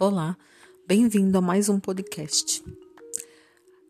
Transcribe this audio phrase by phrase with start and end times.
[0.00, 0.38] Olá,
[0.86, 2.62] bem-vindo a mais um podcast.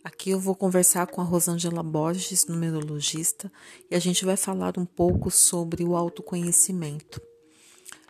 [0.02, 3.52] Aqui eu vou conversar com a Rosângela Borges, numerologista,
[3.90, 7.20] e a gente vai falar um pouco sobre o autoconhecimento.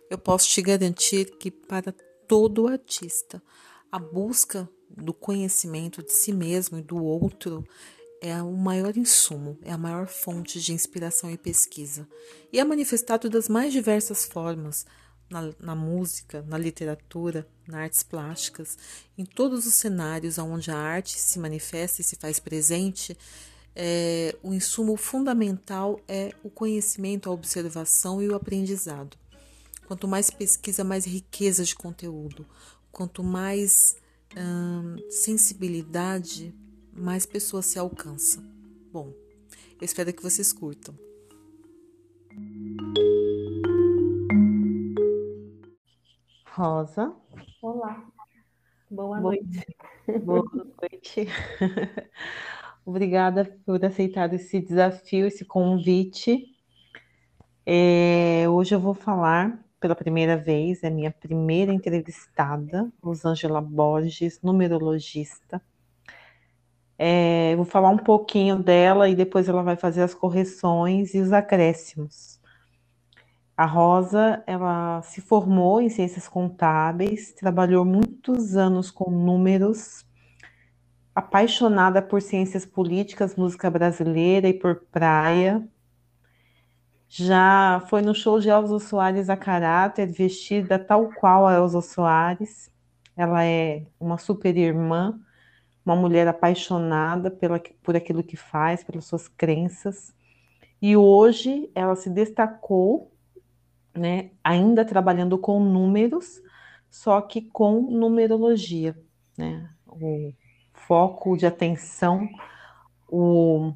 [0.08, 1.92] Eu posso te garantir que para
[2.28, 3.42] todo artista,
[3.90, 7.64] a busca do conhecimento de si mesmo e do outro
[8.22, 12.08] é o maior insumo, é a maior fonte de inspiração e pesquisa,
[12.52, 14.86] e é manifestado das mais diversas formas
[15.30, 18.78] na, na, música, na literatura, nas artes plásticas,
[19.16, 23.16] em todos os cenários onde a arte se manifesta e se faz presente,
[23.74, 29.16] é, o insumo fundamental é o conhecimento, a observação e o aprendizado.
[29.86, 32.44] Quanto mais pesquisa, mais riqueza de conteúdo.
[32.90, 33.96] Quanto mais
[34.36, 36.54] hum, sensibilidade,
[36.92, 38.42] mais pessoas se alcançam.
[38.92, 39.14] Bom,
[39.80, 40.94] eu espero que vocês curtam.
[46.58, 47.14] Rosa.
[47.62, 48.04] Olá.
[48.90, 49.64] Boa noite.
[50.24, 51.28] Boa noite.
[52.84, 56.46] Obrigada por aceitar esse desafio, esse convite.
[57.64, 65.62] É, hoje eu vou falar pela primeira vez, é minha primeira entrevistada, Rosângela Borges, numerologista.
[66.98, 71.32] É, vou falar um pouquinho dela e depois ela vai fazer as correções e os
[71.32, 72.37] acréscimos.
[73.58, 80.06] A Rosa, ela se formou em ciências contábeis, trabalhou muitos anos com números,
[81.12, 85.68] apaixonada por ciências políticas, música brasileira e por praia.
[87.08, 92.70] Já foi no show de Elza Soares a caráter, vestida tal qual a Elza Soares.
[93.16, 95.18] Ela é uma super irmã,
[95.84, 100.14] uma mulher apaixonada pela, por aquilo que faz, pelas suas crenças.
[100.80, 103.17] E hoje ela se destacou
[103.98, 106.40] né, ainda trabalhando com números,
[106.90, 108.96] só que com numerologia,
[109.36, 109.68] né?
[109.86, 110.32] O
[110.72, 112.28] foco de atenção,
[113.08, 113.72] o,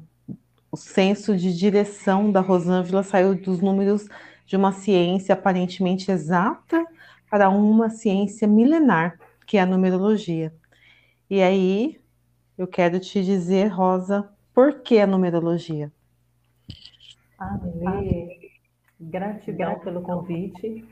[0.71, 4.07] o senso de direção da Rosângela saiu dos números
[4.45, 6.85] de uma ciência aparentemente exata
[7.29, 10.53] para uma ciência milenar, que é a numerologia.
[11.29, 11.99] E aí,
[12.57, 15.91] eu quero te dizer, Rosa, por que a numerologia?
[17.39, 18.42] Ah, Lê,
[19.09, 20.85] Gratidão pelo convite.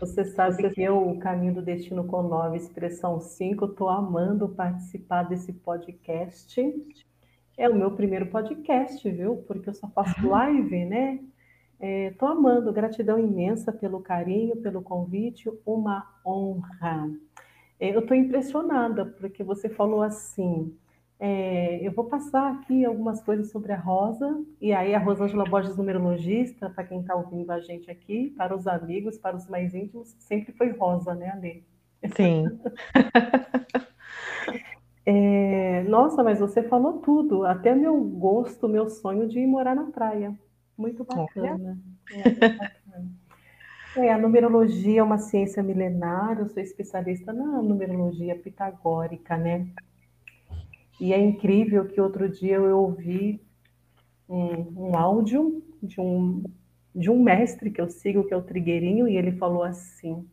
[0.00, 5.24] Você sabe que eu, o Caminho do Destino com 9, Expressão 5, estou amando participar
[5.24, 6.62] desse podcast.
[7.58, 9.44] É o meu primeiro podcast, viu?
[9.46, 11.20] Porque eu só faço live, né?
[11.78, 17.10] Estou é, amando, gratidão imensa pelo carinho, pelo convite, uma honra.
[17.78, 20.74] É, eu estou impressionada, porque você falou assim,
[21.22, 25.76] é, eu vou passar aqui algumas coisas sobre a Rosa, e aí a Rosângela Borges,
[25.76, 30.16] numerologista, para quem está ouvindo a gente aqui, para os amigos, para os mais íntimos,
[30.18, 31.62] sempre foi Rosa, né, Ale?
[32.16, 32.46] Sim.
[35.04, 39.90] é, nossa, mas você falou tudo, até meu gosto, meu sonho de ir morar na
[39.90, 40.34] praia.
[40.74, 41.78] Muito bacana.
[42.10, 42.70] É, bacana.
[43.96, 49.66] É, a numerologia é uma ciência milenar, eu sou especialista na numerologia pitagórica, né?
[51.00, 53.40] E é incrível que outro dia eu ouvi
[54.28, 56.44] um, um áudio de um,
[56.94, 60.28] de um mestre que eu sigo, que é o Trigueirinho, e ele falou assim: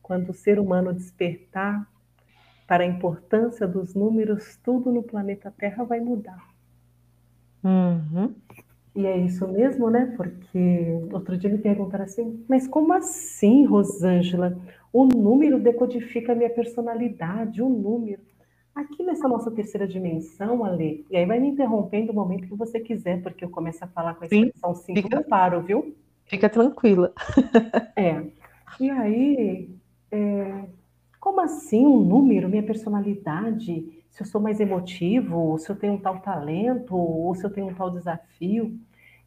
[0.00, 1.84] quando o ser humano despertar
[2.66, 6.42] para a importância dos números, tudo no planeta Terra vai mudar.
[7.64, 8.34] Uhum.
[8.94, 10.14] E é isso mesmo, né?
[10.16, 14.56] Porque outro dia me perguntaram assim: mas como assim, Rosângela?
[14.92, 18.22] O número decodifica a minha personalidade, o número.
[18.74, 22.80] Aqui nessa nossa terceira dimensão, Ale, e aí vai me interrompendo o momento que você
[22.80, 25.94] quiser, porque eu começo a falar com a expressão 5, fica, eu paro, viu?
[26.24, 27.12] Fica tranquila.
[27.96, 28.26] é.
[28.80, 29.70] E aí,
[30.10, 30.64] é,
[31.20, 34.02] como assim um número, minha personalidade?
[34.10, 37.68] Se eu sou mais emotivo, se eu tenho um tal talento, ou se eu tenho
[37.68, 38.76] um tal desafio?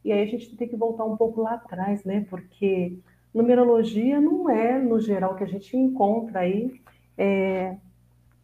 [0.04, 2.26] E aí a gente tem que voltar um pouco lá atrás, né?
[2.28, 2.98] Porque
[3.32, 6.80] numerologia não é, no geral, que a gente encontra aí.
[7.16, 7.76] É,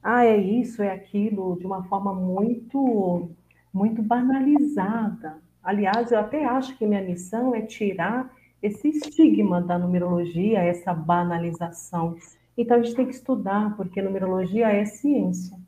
[0.04, 3.30] ah, é isso, é aquilo, de uma forma muito,
[3.72, 5.38] muito banalizada.
[5.62, 8.30] Aliás, eu até acho que minha missão é tirar
[8.62, 12.16] esse estigma da numerologia, essa banalização.
[12.54, 15.58] Então a gente tem que estudar, porque numerologia é ciência.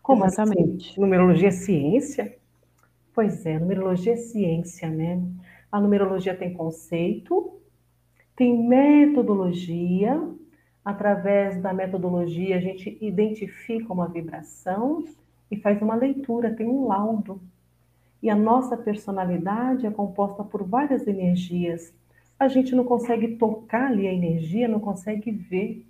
[0.00, 0.42] Como assim?
[0.42, 0.90] Exatamente.
[0.92, 1.00] Assim?
[1.00, 2.38] Numerologia é ciência?
[3.12, 5.20] Pois é, numerologia é ciência, né?
[5.72, 7.60] A numerologia tem conceito,
[8.36, 10.22] tem metodologia,
[10.84, 15.04] Através da metodologia, a gente identifica uma vibração
[15.50, 17.40] e faz uma leitura, tem um laudo.
[18.22, 21.92] E a nossa personalidade é composta por várias energias.
[22.38, 25.84] A gente não consegue tocar ali a energia, não consegue ver,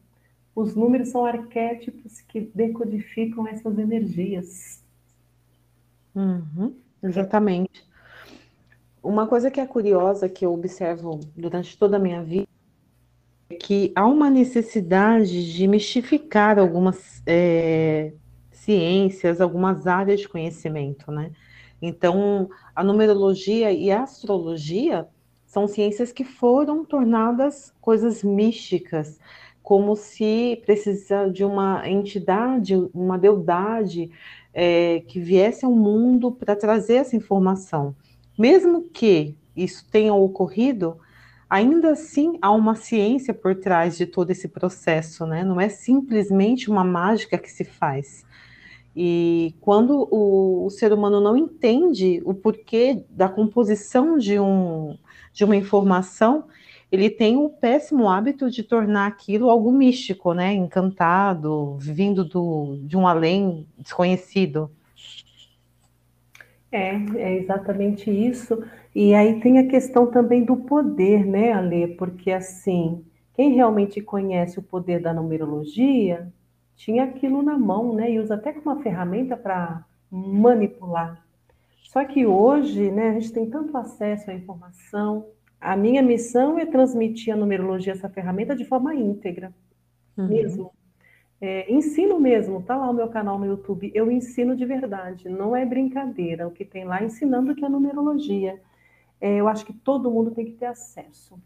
[0.54, 4.82] Os números são arquétipos que decodificam essas energias.
[6.14, 7.86] Uhum, exatamente.
[9.02, 12.48] Uma coisa que é curiosa que eu observo durante toda a minha vida
[13.52, 18.12] que há uma necessidade de mistificar algumas é,
[18.50, 21.30] ciências, algumas áreas de conhecimento, né?
[21.80, 25.08] Então, a numerologia e a astrologia
[25.44, 29.18] são ciências que foram tornadas coisas místicas,
[29.62, 34.10] como se precisa de uma entidade, uma deidade
[34.54, 37.94] é, que viesse ao mundo para trazer essa informação.
[38.38, 40.96] Mesmo que isso tenha ocorrido,
[41.52, 45.44] ainda assim há uma ciência por trás de todo esse processo, né?
[45.44, 48.24] Não é simplesmente uma mágica que se faz.
[48.96, 54.96] E quando o, o, ser humano não entende o porquê da composição de, um,
[55.30, 56.46] de uma informação,
[56.90, 60.54] ele tem o péssimo hábito de tornar aquilo algo místico, né?
[60.54, 64.70] Encantado, vindo do, de um além desconhecido.
[66.72, 68.64] É, é exatamente isso.
[68.94, 71.88] E aí tem a questão também do poder, né, Ale?
[71.96, 73.04] Porque assim,
[73.34, 76.32] quem realmente conhece o poder da numerologia
[76.74, 78.10] tinha aquilo na mão, né?
[78.10, 81.22] E usa até como uma ferramenta para manipular.
[81.84, 85.26] Só que hoje, né, a gente tem tanto acesso à informação.
[85.60, 89.52] A minha missão é transmitir a numerologia, essa ferramenta, de forma íntegra,
[90.16, 90.26] uhum.
[90.26, 90.72] mesmo.
[91.44, 93.90] É, ensino mesmo, tá lá o meu canal no YouTube.
[93.92, 96.46] Eu ensino de verdade, não é brincadeira.
[96.46, 98.62] O que tem lá ensinando que é numerologia.
[99.20, 101.36] É, eu acho que todo mundo tem que ter acesso.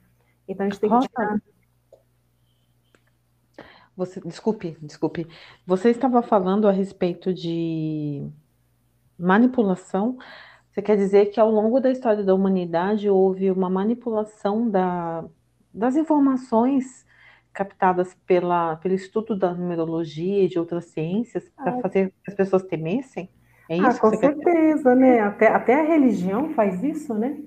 [0.46, 1.40] Então a gente tem que tirar
[3.96, 5.26] você, desculpe, desculpe.
[5.66, 8.22] Você estava falando a respeito de
[9.18, 10.18] manipulação.
[10.70, 15.24] Você quer dizer que ao longo da história da humanidade houve uma manipulação da,
[15.72, 17.05] das informações
[17.56, 21.80] captadas pela, pelo estudo da numerologia e de outras ciências para ah.
[21.80, 23.30] fazer que as pessoas temessem?
[23.66, 25.20] É ah, isso ah, com certeza, né?
[25.20, 27.40] Até, até a religião faz isso, né?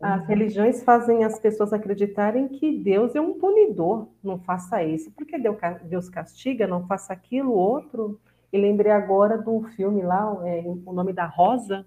[0.00, 0.26] As uhum.
[0.26, 5.12] religiões fazem as pessoas acreditarem que Deus é um punidor, não faça isso.
[5.12, 8.20] Porque Deus castiga, não faça aquilo, outro.
[8.52, 11.86] E lembrei agora do filme lá, é, o nome da Rosa.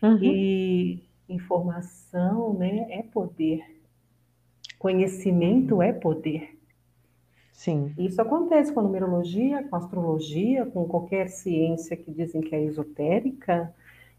[0.00, 0.18] Uhum.
[0.22, 3.60] E informação né, é poder.
[4.78, 6.61] Conhecimento é poder.
[7.62, 7.94] Sim.
[7.96, 12.64] Isso acontece com a numerologia, com a astrologia, com qualquer ciência que dizem que é
[12.64, 13.72] esotérica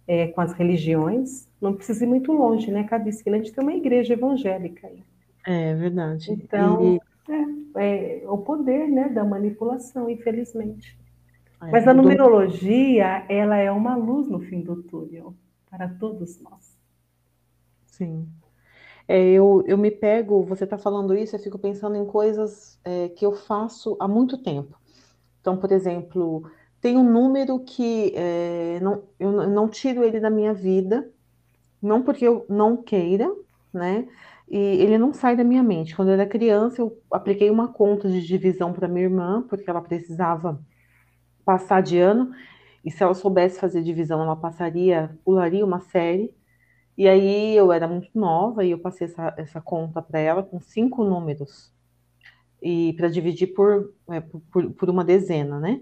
[0.08, 2.86] é, com as religiões, não precisa ir muito longe, né?
[2.86, 5.04] Cada esquina a gente tem uma igreja evangélica aí.
[5.46, 6.32] É verdade.
[6.32, 7.02] Então, e...
[7.76, 10.98] é, é, o poder né, da manipulação, infelizmente.
[11.62, 15.34] É, Mas a numerologia, ela é uma luz no fim do túnel,
[15.70, 16.78] para todos nós.
[17.88, 18.26] Sim.
[19.08, 23.10] É, eu, eu me pego, você está falando isso, eu fico pensando em coisas é,
[23.10, 24.78] que eu faço há muito tempo.
[25.42, 26.50] Então, por exemplo,
[26.82, 31.10] tem um número que é, não, eu não tiro ele da minha vida,
[31.82, 33.34] não porque eu não queira,
[33.74, 34.08] né?
[34.50, 35.96] E ele não sai da minha mente.
[35.96, 39.82] Quando eu era criança, eu apliquei uma conta de divisão para minha irmã, porque ela
[39.82, 40.62] precisava
[41.46, 42.32] passar de ano,
[42.86, 46.34] e se ela soubesse fazer divisão, ela passaria, pularia uma série.
[46.98, 50.60] E aí eu era muito nova e eu passei essa, essa conta para ela com
[50.60, 51.74] cinco números.
[52.62, 55.82] E para dividir por, é, por, por uma dezena, né?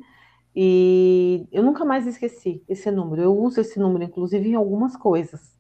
[0.56, 3.22] E eu nunca mais esqueci esse número.
[3.22, 5.58] Eu uso esse número, inclusive, em algumas coisas.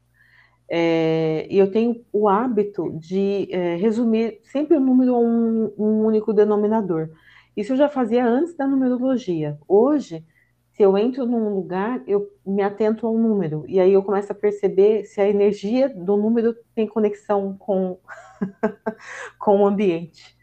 [0.69, 6.05] É, e eu tenho o hábito de é, resumir sempre o número a um, um,
[6.05, 7.09] único denominador.
[7.57, 9.59] Isso eu já fazia antes da numerologia.
[9.67, 10.25] Hoje,
[10.71, 13.65] se eu entro num lugar, eu me atento ao número.
[13.67, 17.99] E aí eu começo a perceber se a energia do número tem conexão com,
[19.37, 20.35] com o ambiente.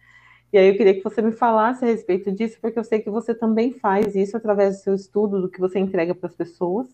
[0.53, 3.11] E aí eu queria que você me falasse a respeito disso, porque eu sei que
[3.11, 6.87] você também faz isso através do seu estudo, do que você entrega para as pessoas,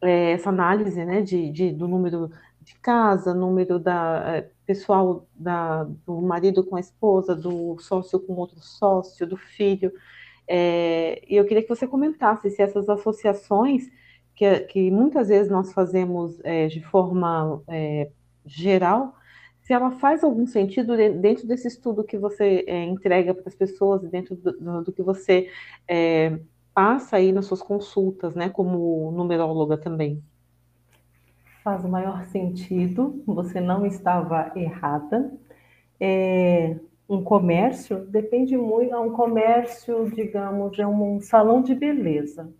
[0.00, 5.84] é, essa análise né, de, de, do número de casa, número da é, pessoal da,
[5.84, 9.92] do marido com a esposa, do sócio com outro sócio, do filho.
[10.48, 13.88] É, e eu queria que você comentasse se essas associações
[14.34, 18.10] que, que muitas vezes nós fazemos é, de forma é,
[18.44, 19.14] geral
[19.62, 24.02] se ela faz algum sentido dentro desse estudo que você é, entrega para as pessoas,
[24.02, 25.48] dentro do, do que você
[25.86, 26.38] é,
[26.74, 30.22] passa aí nas suas consultas, né, como numeróloga também.
[31.62, 35.32] Faz o maior sentido, você não estava errada.
[36.00, 36.76] É,
[37.12, 42.52] um comércio depende muito, é um comércio, digamos, é um salão de beleza.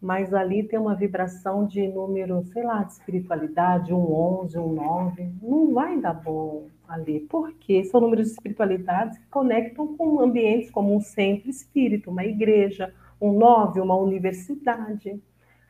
[0.00, 5.32] mas ali tem uma vibração de número, sei lá, de espiritualidade, um 11, um 9,
[5.42, 7.20] não vai dar bom ali.
[7.20, 7.82] Por quê?
[7.84, 13.32] São números de espiritualidades que conectam com ambientes como um centro espírito, uma igreja, um
[13.32, 15.20] 9, uma universidade.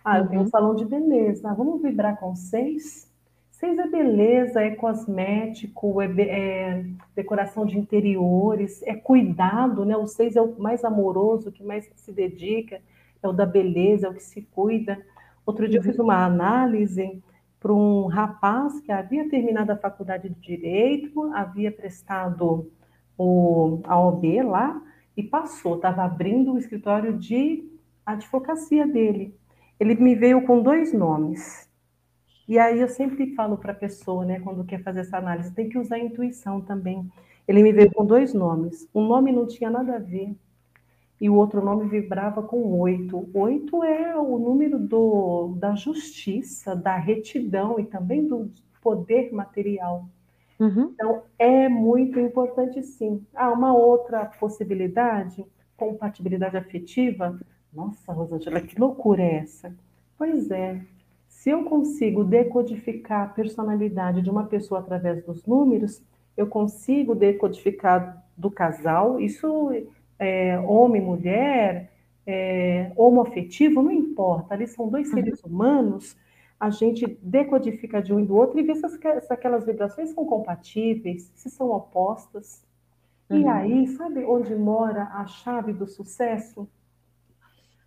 [0.05, 0.51] Ah, eu tenho um uhum.
[0.51, 3.11] salão de beleza, vamos vibrar com 6?
[3.59, 6.85] 6 é beleza, é cosmético, é, é,
[7.15, 9.97] decoração de interiores, é cuidado, né?
[9.97, 12.81] O 6 é o mais amoroso, que mais se dedica
[13.23, 15.01] é o da beleza, é o que se cuida.
[15.45, 17.23] Outro dia eu fiz uma análise
[17.59, 22.71] para um rapaz que havia terminado a faculdade de Direito, havia prestado
[23.17, 24.81] o, a OB lá
[25.17, 27.65] e passou, estava abrindo o escritório de
[28.05, 29.35] advocacia dele.
[29.81, 31.66] Ele me veio com dois nomes.
[32.49, 35.69] E aí eu sempre falo para a pessoa, né, quando quer fazer essa análise, tem
[35.69, 37.11] que usar a intuição também.
[37.47, 38.89] Ele me veio com dois nomes.
[38.95, 40.35] Um nome não tinha nada a ver
[41.21, 43.29] e o outro nome vibrava com oito.
[43.33, 48.51] Oito é o número do, da justiça, da retidão e também do
[48.83, 50.07] poder material.
[50.61, 50.91] Uhum.
[50.95, 53.25] Então, é muito importante, sim.
[53.35, 55.45] Ah, uma outra possibilidade,
[55.77, 57.39] compatibilidade afetiva.
[57.73, 59.75] Nossa, Rosângela, que loucura é essa?
[60.19, 60.81] Pois é,
[61.47, 66.03] se eu consigo decodificar a personalidade de uma pessoa através dos números,
[66.37, 69.21] eu consigo decodificar do casal.
[69.21, 69.71] Isso
[70.19, 71.93] é, homem, mulher,
[72.27, 75.53] é, homoafetivo, não importa, ali são dois seres uhum.
[75.53, 76.17] humanos,
[76.59, 80.27] a gente decodifica de um e do outro e vê se, se aquelas vibrações são
[80.27, 82.67] compatíveis, se são opostas.
[83.31, 83.39] Uhum.
[83.39, 86.69] E aí, sabe onde mora a chave do sucesso?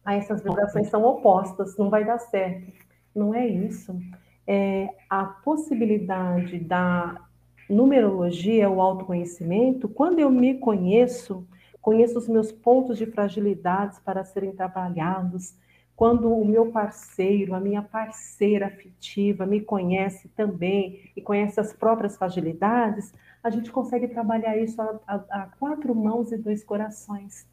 [0.06, 2.88] Aí essas vibrações são opostas, não vai dar certo.
[3.14, 4.00] Não é isso.
[4.48, 7.22] É a possibilidade da
[7.70, 11.48] numerologia, o autoconhecimento, quando eu me conheço,
[11.80, 15.56] conheço os meus pontos de fragilidades para serem trabalhados.
[15.96, 22.18] Quando o meu parceiro, a minha parceira afetiva me conhece também e conhece as próprias
[22.18, 23.14] fragilidades,
[23.44, 27.46] a gente consegue trabalhar isso a, a, a quatro mãos e dois corações.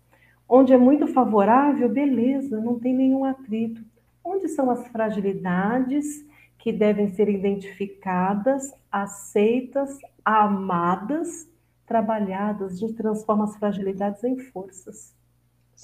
[0.48, 3.82] Onde é muito favorável, beleza, não tem nenhum atrito.
[4.28, 6.26] Onde são as fragilidades
[6.58, 11.48] que devem ser identificadas, aceitas, amadas
[11.86, 15.14] trabalhadas, a gente transforma as fragilidades em forças.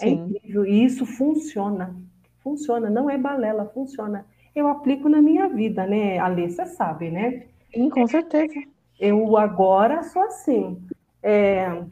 [0.01, 0.07] É Sim.
[0.07, 0.67] É incrível.
[0.67, 1.95] E isso funciona.
[2.41, 4.27] Funciona, não é balela, funciona.
[4.53, 6.51] Eu aplico na minha vida, né, Alê?
[6.51, 7.47] Você sabe, né?
[7.73, 8.53] Sim, com certeza.
[8.99, 10.83] Eu agora sou assim.
[11.23, 11.85] É...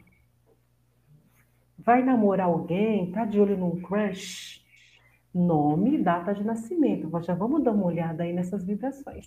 [1.79, 4.60] Vai namorar alguém, tá de olho num crush?
[5.33, 7.09] Nome e data de nascimento.
[7.23, 9.25] Já vamos dar uma olhada aí nessas vibrações.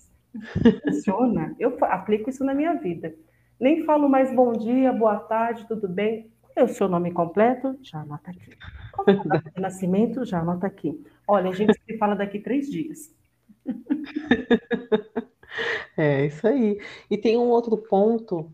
[0.84, 1.54] Funciona?
[1.60, 3.14] Eu aplico isso na minha vida.
[3.58, 6.30] Nem falo mais bom dia, boa tarde, tudo bem?
[6.56, 7.78] É o seu nome completo?
[7.82, 8.56] Já anota aqui.
[8.92, 10.24] Qual é data de nascimento?
[10.24, 11.02] Já anota aqui.
[11.26, 13.14] Olha, a gente se fala daqui três dias.
[15.96, 16.80] É, isso aí.
[17.08, 18.52] E tem um outro ponto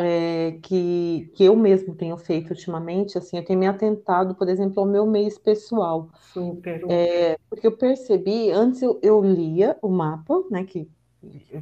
[0.00, 4.80] é, que, que eu mesmo tenho feito ultimamente, assim, eu tenho me atentado, por exemplo,
[4.80, 6.08] ao meu mês pessoal.
[6.32, 6.84] Super.
[6.88, 10.88] É, porque eu percebi, antes eu, eu lia o mapa, né, que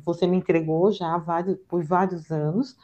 [0.05, 2.77] você me entregou já vários, por vários anos.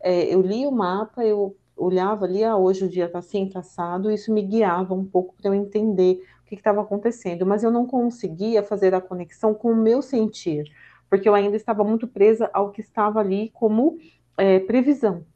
[0.00, 3.60] É, eu li o mapa, eu olhava ali, ah, hoje o dia está assim, está
[3.60, 7.70] assado, isso me guiava um pouco para eu entender o que estava acontecendo, mas eu
[7.70, 10.64] não conseguia fazer a conexão com o meu sentir,
[11.08, 13.96] porque eu ainda estava muito presa ao que estava ali como
[14.38, 15.26] é, previsão.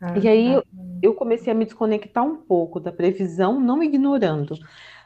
[0.00, 0.64] Ah, e aí eu,
[1.02, 4.56] eu comecei a me desconectar um pouco da previsão, não ignorando,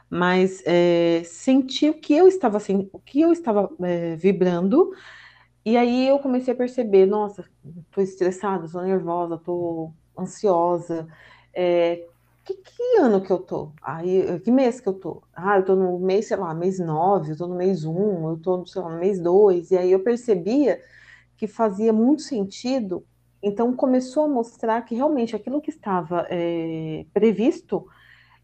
[0.09, 4.91] mas é, senti o que eu estava assim, o que eu estava é, vibrando,
[5.65, 7.45] e aí eu comecei a perceber, nossa,
[7.87, 11.07] estou estressada, estou nervosa, estou ansiosa.
[11.53, 12.07] É,
[12.43, 13.71] que, que, ano que eu tô?
[13.81, 15.21] Aí, que mês que eu tô?
[15.33, 18.37] Ah, eu tô no mês, sei lá, mês 9, eu tô no mês 1, eu
[18.41, 20.81] tô, sei lá, no mês 2, e aí eu percebia
[21.37, 23.05] que fazia muito sentido,
[23.41, 27.87] então começou a mostrar que realmente aquilo que estava é, previsto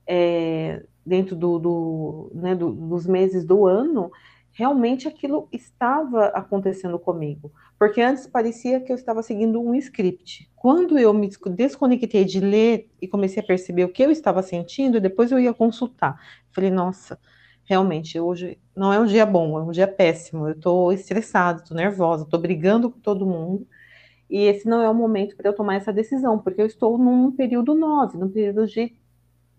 [0.07, 4.11] é, dentro do, do, né, do, dos meses do ano,
[4.51, 7.51] realmente aquilo estava acontecendo comigo.
[7.77, 10.49] Porque antes parecia que eu estava seguindo um script.
[10.55, 14.99] Quando eu me desconectei de ler e comecei a perceber o que eu estava sentindo,
[14.99, 16.19] depois eu ia consultar.
[16.51, 17.19] Falei, nossa,
[17.65, 20.47] realmente, hoje não é um dia bom, é um dia péssimo.
[20.47, 23.67] Eu estou estressada, estou nervosa, estou brigando com todo mundo.
[24.29, 27.31] E esse não é o momento para eu tomar essa decisão, porque eu estou num
[27.31, 28.93] período 9, num período de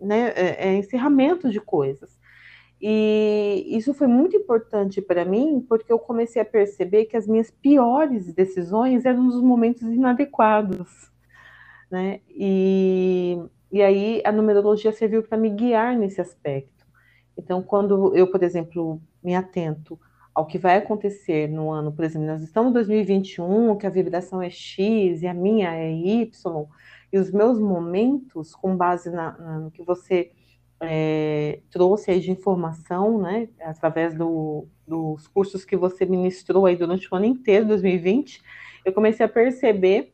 [0.00, 2.18] né, é, é encerramento de coisas.
[2.80, 7.50] E isso foi muito importante para mim, porque eu comecei a perceber que as minhas
[7.50, 11.10] piores decisões eram nos momentos inadequados,
[11.90, 12.20] né?
[12.28, 13.36] E,
[13.72, 16.86] e aí a numerologia serviu para me guiar nesse aspecto.
[17.36, 19.98] Então, quando eu, por exemplo, me atento
[20.38, 24.40] ao que vai acontecer no ano, por exemplo, nós estamos em 2021, que a vibração
[24.40, 26.30] é X e a minha é Y,
[27.12, 30.30] e os meus momentos, com base na, na, no que você
[30.80, 37.12] é, trouxe aí de informação, né, através do, dos cursos que você ministrou aí durante
[37.12, 38.40] o ano inteiro, 2020,
[38.84, 40.12] eu comecei a perceber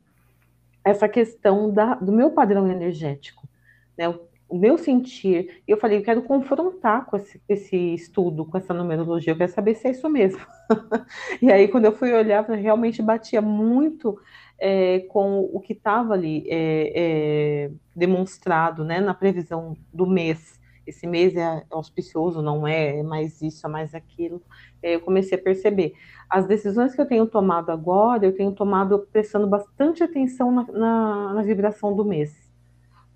[0.83, 3.47] essa questão da, do meu padrão energético,
[3.95, 4.07] né,
[4.57, 5.63] meu sentir.
[5.67, 9.75] Eu falei, eu quero confrontar com esse, esse, estudo, com essa numerologia, eu quero saber
[9.75, 10.41] se é isso mesmo.
[11.43, 14.19] e aí, quando eu fui olhar, realmente batia muito
[14.59, 20.61] é, com o que estava ali é, é, demonstrado né, na previsão do mês.
[20.87, 24.43] Esse mês é auspicioso, não é, é mais isso, é mais aquilo.
[24.83, 25.95] É, eu comecei a perceber.
[26.29, 31.35] As decisões que eu tenho tomado agora, eu tenho tomado prestando bastante atenção na, na,
[31.35, 32.44] na vibração do mês,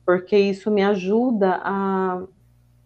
[0.08, 2.22] porque isso me ajuda a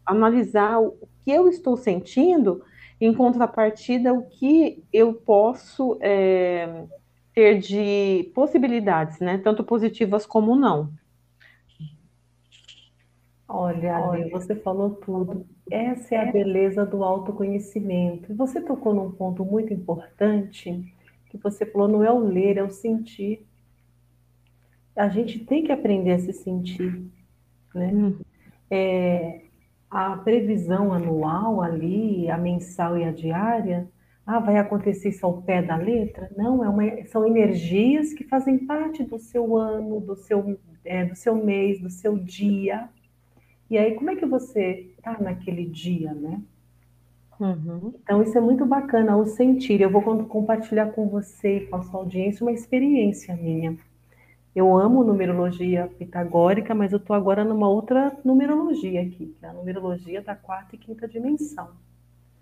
[0.05, 2.65] analisar o que eu estou sentindo,
[3.01, 6.85] em contrapartida, o que eu posso é,
[7.33, 9.39] ter de possibilidades, né?
[9.39, 10.91] Tanto positivas como não.
[13.47, 15.47] Olha, Ale, você falou tudo.
[15.71, 18.35] Essa é a beleza do autoconhecimento.
[18.35, 20.93] Você tocou num ponto muito importante,
[21.31, 23.47] que você falou, não é o ler, é o sentir.
[24.97, 27.03] A gente tem que aprender a se sentir,
[27.75, 27.91] né?
[27.93, 28.19] Hum.
[28.71, 29.43] É,
[29.91, 33.89] a previsão anual ali, a mensal e a diária,
[34.27, 36.31] ah, vai acontecer isso ao pé da letra?
[36.37, 41.17] Não, é uma, são energias que fazem parte do seu ano, do seu, é, do
[41.17, 42.89] seu mês, do seu dia.
[43.69, 46.41] E aí, como é que você está naquele dia, né?
[47.41, 47.95] Uhum.
[48.03, 49.81] Então, isso é muito bacana, o sentir.
[49.81, 53.77] Eu vou compartilhar com você e com a sua audiência uma experiência minha.
[54.55, 59.53] Eu amo numerologia pitagórica, mas eu estou agora numa outra numerologia aqui, que é a
[59.53, 61.71] numerologia da quarta e quinta dimensão.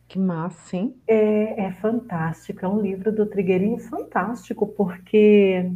[0.09, 0.97] Que massa, hein?
[1.07, 5.71] É, é fantástico, é um livro do Trigueirinho fantástico, porque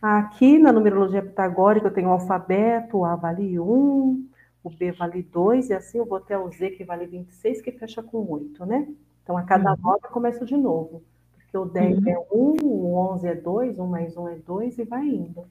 [0.00, 4.28] aqui na numerologia pitagórica eu tenho o alfabeto, o A vale 1,
[4.62, 7.72] o B vale 2, e assim eu vou até o Z que vale 26, que
[7.72, 8.86] fecha com 8, né?
[9.24, 9.78] Então a cada uhum.
[9.82, 11.02] nota começa de novo,
[11.34, 12.08] porque o 10 uhum.
[12.08, 15.44] é 1, o 11 é 2, 1 mais 1 é 2 e vai indo.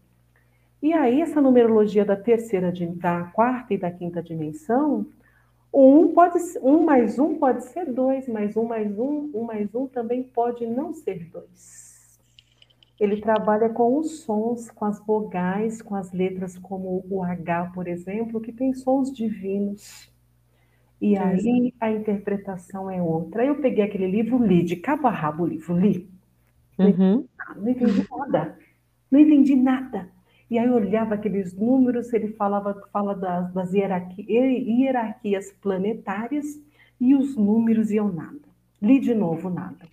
[0.83, 5.05] E aí essa numerologia da terceira, da quarta e da quinta dimensão,
[5.73, 9.87] um, pode, um mais um pode ser dois, mas um mais um, um mais um
[9.87, 12.19] também pode não ser dois.
[12.99, 17.87] Ele trabalha com os sons, com as vogais, com as letras como o H, por
[17.87, 20.11] exemplo, que tem sons divinos.
[20.99, 23.43] E aí a interpretação é outra.
[23.43, 26.09] Aí eu peguei aquele livro, li de cabo a rabo o livro, li.
[26.77, 27.25] Uhum.
[27.55, 28.59] Não entendi nada.
[29.09, 30.12] Não entendi nada.
[30.53, 36.61] E aí eu olhava aqueles números, ele falava fala das, das hierarqui, hierarquias planetárias
[37.01, 38.47] e os números iam nada.
[38.79, 39.87] Li de novo nada.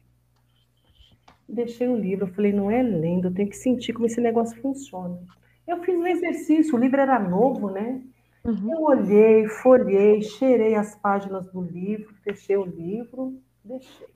[1.48, 5.18] Deixei o livro, falei, não é lendo, eu tenho que sentir como esse negócio funciona.
[5.66, 8.02] Eu fiz um exercício, o livro era novo, né?
[8.44, 8.70] Uhum.
[8.70, 14.08] Eu olhei, folhei, cheirei as páginas do livro, fechei o livro, deixei.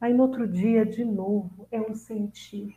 [0.00, 2.74] Aí no outro dia, de novo, é um sentir.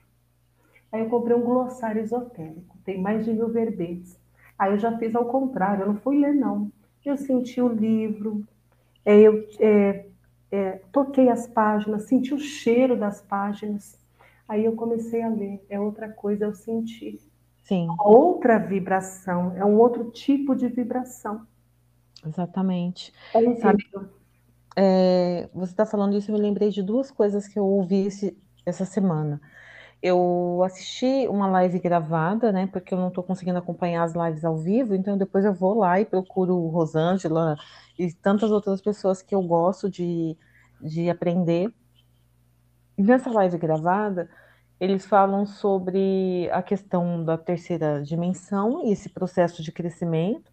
[0.91, 4.19] Aí eu comprei um glossário esotérico, tem mais de mil verbetes.
[4.57, 6.71] Aí eu já fiz ao contrário, eu não fui ler, não.
[7.05, 8.43] Eu senti o livro,
[9.05, 10.05] é, eu é,
[10.51, 13.97] é, toquei as páginas, senti o cheiro das páginas.
[14.47, 15.63] Aí eu comecei a ler.
[15.69, 17.19] É outra coisa, eu senti.
[17.63, 17.87] Sim.
[17.99, 21.45] Outra vibração, é um outro tipo de vibração.
[22.25, 23.13] Exatamente.
[23.33, 23.85] É Sabe,
[24.75, 28.37] é, você está falando isso, eu me lembrei de duas coisas que eu ouvi esse,
[28.65, 29.41] essa semana.
[30.01, 32.67] Eu assisti uma live gravada, né?
[32.67, 35.99] Porque eu não estou conseguindo acompanhar as lives ao vivo, então depois eu vou lá
[35.99, 37.57] e procuro Rosângela
[37.97, 40.37] e tantas outras pessoas que eu gosto de,
[40.81, 41.73] de aprender.
[42.97, 44.29] Nessa live gravada,
[44.79, 50.49] eles falam sobre a questão da terceira dimensão e esse processo de crescimento.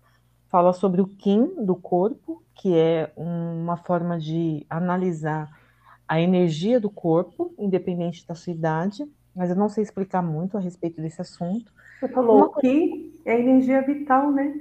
[0.48, 5.48] Fala sobre o Kim do corpo, que é uma forma de analisar
[6.08, 10.60] a energia do corpo, independente da sua idade mas eu não sei explicar muito a
[10.60, 11.70] respeito desse assunto.
[12.00, 12.60] Você falou Uma...
[12.60, 14.54] que é energia vital, né?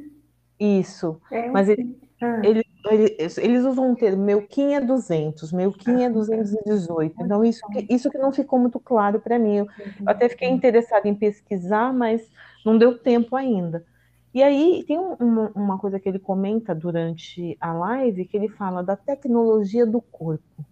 [0.59, 2.41] Isso, é mas ele, ah.
[2.43, 7.85] ele, ele, eles usam um termo, é 200, meu Kim é 218, então isso que,
[7.89, 9.57] isso que não ficou muito claro para mim.
[9.57, 12.29] Eu, eu até fiquei interessada em pesquisar, mas
[12.65, 13.85] não deu tempo ainda.
[14.33, 18.83] E aí tem uma, uma coisa que ele comenta durante a live, que ele fala
[18.83, 20.65] da tecnologia do corpo.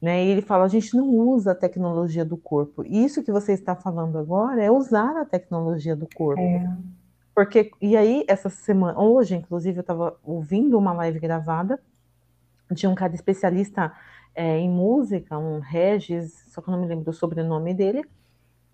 [0.00, 0.24] Né?
[0.24, 2.84] E ele fala: a gente não usa a tecnologia do corpo.
[2.84, 6.40] Isso que você está falando agora é usar a tecnologia do corpo.
[6.40, 6.76] É.
[7.34, 11.80] Porque, e aí, essa semana, hoje, inclusive, eu estava ouvindo uma live gravada
[12.70, 13.92] de um cara especialista
[14.34, 18.04] é, em música, um Regis, só que eu não me lembro do sobrenome dele.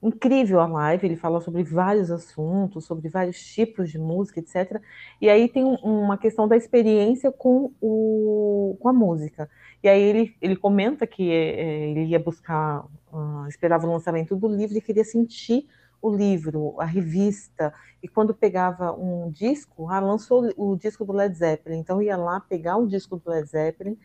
[0.06, 4.78] Incrível a live, ele fala sobre vários assuntos, sobre vários tipos de música, etc.
[5.18, 9.48] E aí tem um, uma questão da experiência com, o, com a música.
[9.82, 14.46] E aí ele, ele comenta que é, ele ia buscar, uh, esperava o lançamento do
[14.46, 15.66] livro e queria sentir
[16.02, 21.34] o livro, a revista, e quando pegava um disco, ah, lançou o disco do Led
[21.34, 23.96] Zeppelin, então ia lá pegar o disco do Led Zeppelin,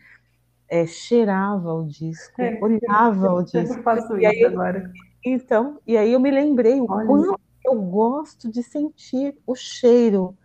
[0.66, 3.76] é, cheirava o disco, é, olhava o disco.
[3.76, 4.90] Eu faço isso aí, agora.
[5.24, 10.36] Então, e aí eu me lembrei o quanto eu gosto de sentir o cheiro.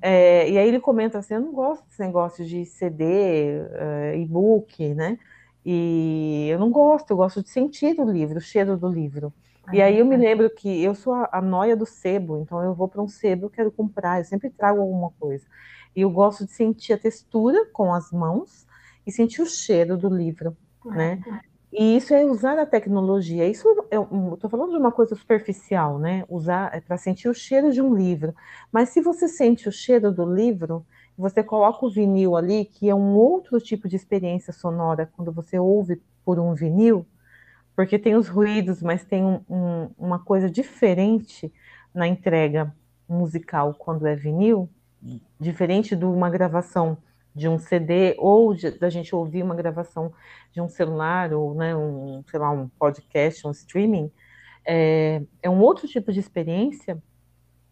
[0.00, 4.18] É, e aí ele comenta assim, eu não gosto desse negócio de CD, uh, é,
[4.18, 5.18] e-book, né?
[5.64, 9.32] E eu não gosto, eu gosto de sentir o livro, o cheiro do livro.
[9.72, 12.72] E aí eu me lembro que eu sou a, a noia do sebo, então eu
[12.72, 15.44] vou para um sebo, eu quero comprar, eu sempre trago alguma coisa.
[15.94, 18.64] E eu gosto de sentir a textura com as mãos
[19.04, 21.20] e sentir o cheiro do livro, né?
[21.72, 23.46] E isso é usar a tecnologia.
[23.48, 26.24] Isso eu estou falando de uma coisa superficial, né?
[26.28, 28.34] Usar é para sentir o cheiro de um livro.
[28.72, 30.86] Mas se você sente o cheiro do livro,
[31.18, 35.58] você coloca o vinil ali, que é um outro tipo de experiência sonora quando você
[35.58, 37.06] ouve por um vinil,
[37.74, 41.52] porque tem os ruídos, mas tem um, um, uma coisa diferente
[41.94, 42.74] na entrega
[43.08, 44.68] musical quando é vinil,
[45.38, 46.98] diferente de uma gravação
[47.36, 50.10] de um CD ou da gente ouvir uma gravação
[50.50, 54.10] de um celular ou né, um, sei lá, um podcast, um streaming,
[54.66, 57.00] é, é um outro tipo de experiência.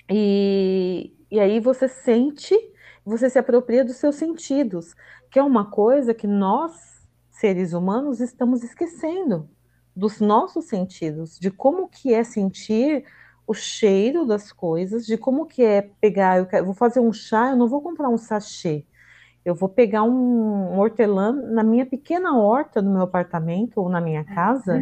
[0.08, 2.54] E, e aí você sente,
[3.06, 4.94] você se apropria dos seus sentidos,
[5.30, 9.48] que é uma coisa que nós, seres humanos, estamos esquecendo
[9.96, 13.06] dos nossos sentidos, de como que é sentir
[13.46, 17.50] o cheiro das coisas, de como que é pegar, eu quero, vou fazer um chá,
[17.50, 18.84] eu não vou comprar um sachê,
[19.44, 24.00] eu vou pegar um, um hortelã na minha pequena horta do meu apartamento ou na
[24.00, 24.80] minha casa,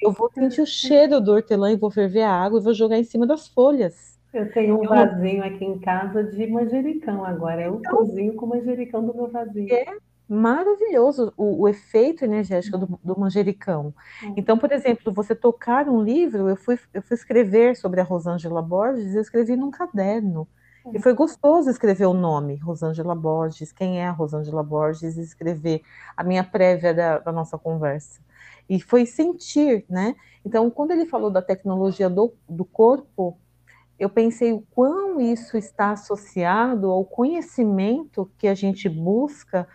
[0.00, 2.98] eu vou sentir o cheiro do hortelã e vou ferver a água e vou jogar
[2.98, 4.18] em cima das folhas.
[4.32, 9.04] Eu tenho um vasinho aqui em casa de manjericão agora, eu então, cozinho com manjericão
[9.04, 9.72] do meu vasinho.
[9.72, 9.86] É,
[10.28, 13.94] maravilhoso o, o efeito energético do, do manjericão.
[14.22, 14.34] Uhum.
[14.36, 18.62] Então, por exemplo, você tocar um livro, eu fui, eu fui escrever sobre a Rosângela
[18.62, 20.48] Borges, eu escrevi num caderno.
[20.92, 25.82] E foi gostoso escrever o nome, Rosângela Borges, quem é a Rosângela Borges, e escrever
[26.16, 28.20] a minha prévia da, da nossa conversa.
[28.68, 30.14] E foi sentir, né?
[30.44, 33.38] Então, quando ele falou da tecnologia do, do corpo,
[33.98, 39.66] eu pensei o quão isso está associado ao conhecimento que a gente busca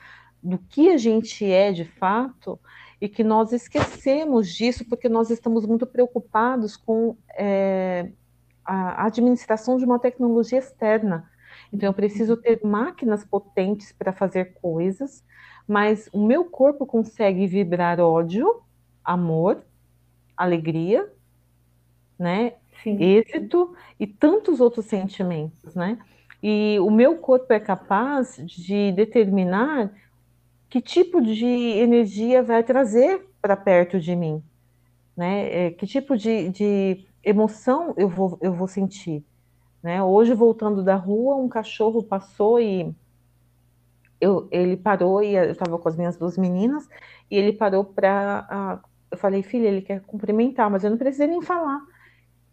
[0.43, 2.59] do que a gente é de fato
[3.01, 8.11] e que nós esquecemos disso porque nós estamos muito preocupados com é,
[8.69, 11.29] a administração de uma tecnologia externa.
[11.73, 15.23] Então, eu preciso ter máquinas potentes para fazer coisas,
[15.67, 18.61] mas o meu corpo consegue vibrar ódio,
[19.03, 19.63] amor,
[20.37, 21.11] alegria,
[22.17, 22.53] né?
[22.83, 23.01] Sim.
[23.01, 25.99] êxito e tantos outros sentimentos, né?
[26.41, 29.91] E o meu corpo é capaz de determinar
[30.69, 34.41] que tipo de energia vai trazer para perto de mim,
[35.17, 35.67] né?
[35.67, 39.23] É, que tipo de, de, emoção eu vou, eu vou sentir,
[39.81, 40.01] né?
[40.03, 42.93] Hoje voltando da rua, um cachorro passou e
[44.19, 46.87] eu, ele parou e eu estava com as minhas duas meninas
[47.31, 51.41] e ele parou para, eu falei, filha, ele quer cumprimentar, mas eu não precisei nem
[51.41, 51.81] falar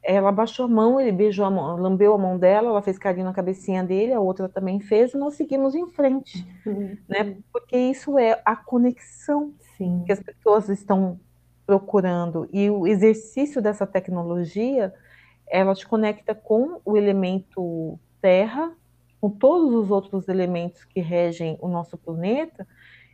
[0.06, 3.26] ela baixou a mão, ele beijou a mão, lambeu a mão dela, ela fez carinho
[3.26, 6.96] na cabecinha dele, a outra também fez, e nós seguimos em frente, uhum.
[7.08, 7.36] né?
[7.52, 10.04] Porque isso é a conexão Sim.
[10.06, 11.18] que as pessoas estão
[11.66, 14.94] procurando e o exercício dessa tecnologia,
[15.48, 18.72] ela te conecta com o elemento terra,
[19.20, 22.66] com todos os outros elementos que regem o nosso planeta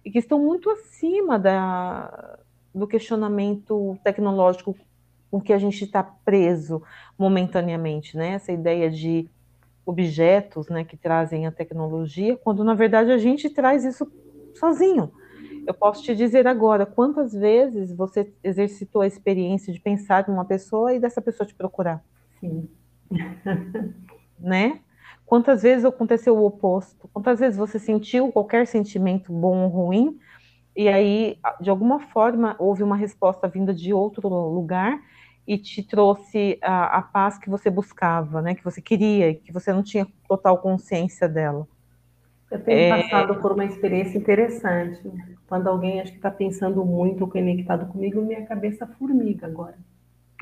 [0.04, 2.38] e que estão muito acima da,
[2.74, 4.76] do questionamento tecnológico
[5.30, 6.82] com que a gente está preso
[7.18, 8.32] momentaneamente, né?
[8.32, 9.30] Essa ideia de
[9.84, 14.10] objetos, né, que trazem a tecnologia, quando na verdade a gente traz isso
[14.54, 15.10] sozinho.
[15.66, 20.94] Eu posso te dizer agora quantas vezes você exercitou a experiência de pensar numa pessoa
[20.94, 22.02] e dessa pessoa te procurar.
[22.40, 22.68] Sim.
[24.38, 24.80] né?
[25.24, 27.08] Quantas vezes aconteceu o oposto?
[27.12, 30.18] Quantas vezes você sentiu qualquer sentimento bom ou ruim
[30.74, 35.00] e aí, de alguma forma, houve uma resposta vinda de outro lugar
[35.46, 38.54] e te trouxe a, a, paz que você buscava, né?
[38.54, 41.68] Que você queria, que você não tinha total consciência dela.
[42.52, 43.02] Eu tenho é...
[43.02, 45.00] passado por uma experiência interessante.
[45.48, 49.78] Quando alguém acho que está pensando muito conectado comigo, minha cabeça formiga agora.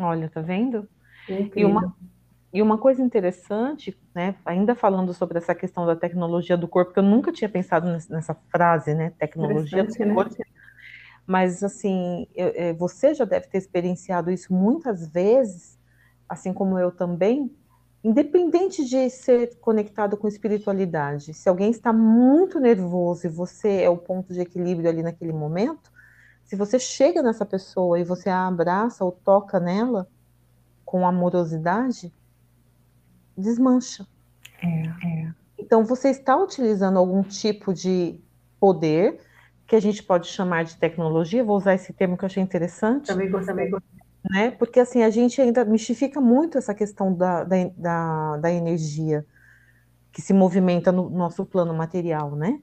[0.00, 0.88] Olha, tá vendo?
[1.54, 1.94] E uma,
[2.52, 6.98] e uma coisa interessante, né, ainda falando sobre essa questão da tecnologia do corpo, que
[6.98, 10.14] eu nunca tinha pensado nessa frase, né, tecnologia do né?
[10.14, 10.34] corpo,
[11.24, 15.78] mas assim, eu, é, você já deve ter experienciado isso muitas vezes,
[16.28, 17.54] assim como eu também,
[18.02, 23.96] independente de ser conectado com espiritualidade, se alguém está muito nervoso e você é o
[23.96, 25.90] ponto de equilíbrio ali naquele momento,
[26.44, 30.08] se você chega nessa pessoa e você a abraça ou toca nela
[30.84, 32.12] com amorosidade,
[33.36, 34.06] desmancha.
[34.62, 35.34] É, é.
[35.58, 38.18] Então, você está utilizando algum tipo de
[38.58, 39.20] poder,
[39.66, 43.06] que a gente pode chamar de tecnologia, vou usar esse termo que eu achei interessante.
[43.06, 43.70] Também gostei.
[44.28, 44.50] Né?
[44.50, 49.24] Porque, assim, a gente ainda mistifica muito essa questão da, da, da, da energia
[50.12, 52.60] que se movimenta no nosso plano material, né?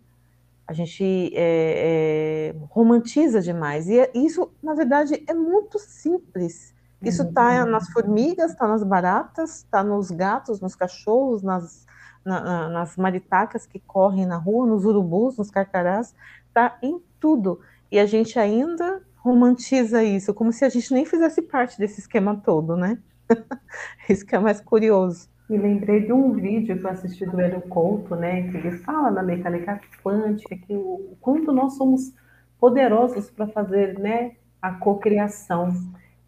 [0.67, 3.87] A gente é, é, romantiza demais.
[3.87, 6.75] E é, isso, na verdade, é muito simples.
[7.01, 7.71] Isso está uhum.
[7.71, 11.85] nas formigas, está nas baratas, está nos gatos, nos cachorros, nas,
[12.25, 16.13] na, nas maritacas que correm na rua, nos urubus, nos carcarás,
[16.47, 17.61] está em tudo.
[17.91, 22.35] E a gente ainda romantiza isso, como se a gente nem fizesse parte desse esquema
[22.35, 22.97] todo, né?
[24.09, 25.29] isso que é mais curioso.
[25.49, 28.49] Me lembrei de um vídeo que eu assisti do Hélio Couto, né?
[28.49, 32.13] Que ele fala na mecânica quântica que o, o quanto nós somos
[32.59, 34.35] poderosos para fazer, né?
[34.61, 35.73] A cocriação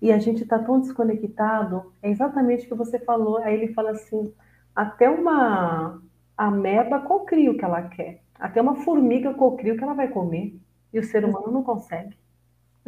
[0.01, 3.38] e a gente está tão desconectado, é exatamente o que você falou.
[3.38, 4.33] Aí ele fala assim:
[4.75, 6.01] até uma
[6.38, 10.57] ameba cocria o que ela quer, até uma formiga cocria o que ela vai comer,
[10.93, 12.17] e o ser humano não consegue.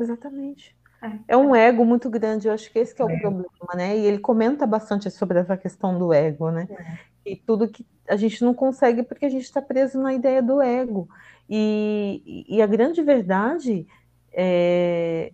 [0.02, 0.76] Exatamente.
[1.02, 1.34] É.
[1.34, 3.20] é um ego muito grande, eu acho que esse que é o é.
[3.20, 3.98] problema, né?
[3.98, 6.68] E ele comenta bastante sobre essa questão do ego, né?
[6.70, 7.32] É.
[7.32, 10.62] E tudo que a gente não consegue porque a gente está preso na ideia do
[10.62, 11.08] ego.
[11.50, 13.88] E, e a grande verdade
[14.32, 15.34] é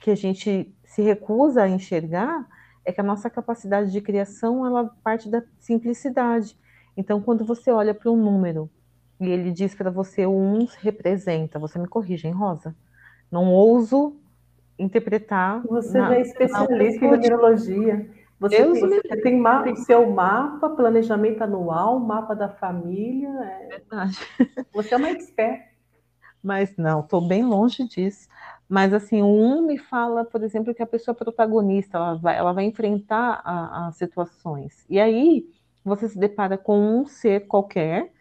[0.00, 2.46] que a gente se recusa a enxergar
[2.84, 6.56] é que a nossa capacidade de criação ela parte da simplicidade.
[6.96, 8.70] Então, quando você olha para um número
[9.20, 12.74] e ele diz para você o 1 representa, você me corrige, hein, Rosa?
[13.30, 14.16] Não ouso
[14.78, 15.62] interpretar.
[15.66, 18.10] Você na, já é especialista em numerologia.
[18.38, 23.28] Você Deus tem, você tem mapa, o seu mapa, planejamento anual, mapa da família.
[23.28, 23.68] É...
[23.68, 24.18] Verdade.
[24.74, 25.62] Você é uma expert.
[26.42, 28.28] Mas não, estou bem longe disso.
[28.68, 32.64] Mas assim, um me fala, por exemplo, que a pessoa protagonista, ela vai, ela vai
[32.64, 34.84] enfrentar as situações.
[34.88, 35.46] E aí
[35.84, 38.12] você se depara com um ser qualquer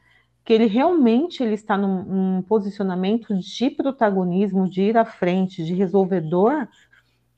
[0.46, 5.74] que ele realmente ele está num, num, posicionamento de protagonismo, de ir à frente, de
[5.74, 6.68] resolvedor.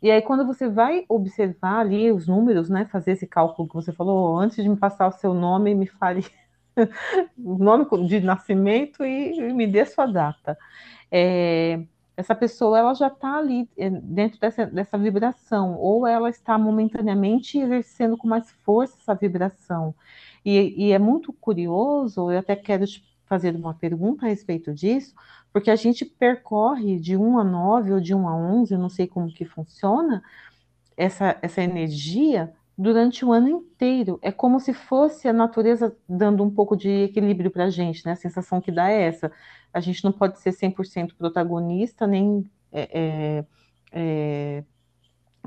[0.01, 3.93] E aí quando você vai observar ali os números, né, fazer esse cálculo que você
[3.93, 6.25] falou, antes de me passar o seu nome, me fale
[7.39, 10.57] o nome de nascimento e, e me dê sua data.
[11.09, 11.79] É,
[12.17, 17.59] essa pessoa ela já está ali eh, dentro dessa, dessa vibração, ou ela está momentaneamente
[17.59, 19.93] exercendo com mais força essa vibração.
[20.49, 25.13] E, e, é muito curioso, eu até quero te fazer uma pergunta a respeito disso,
[25.51, 28.87] porque a gente percorre de 1 a 9 ou de 1 a 11, eu não
[28.87, 30.23] sei como que funciona,
[30.95, 34.19] essa, essa energia durante o ano inteiro.
[34.21, 38.13] É como se fosse a natureza dando um pouco de equilíbrio para a gente, né?
[38.13, 39.29] A sensação que dá é essa.
[39.73, 43.45] A gente não pode ser 100% protagonista, nem é, é,
[43.91, 44.63] é,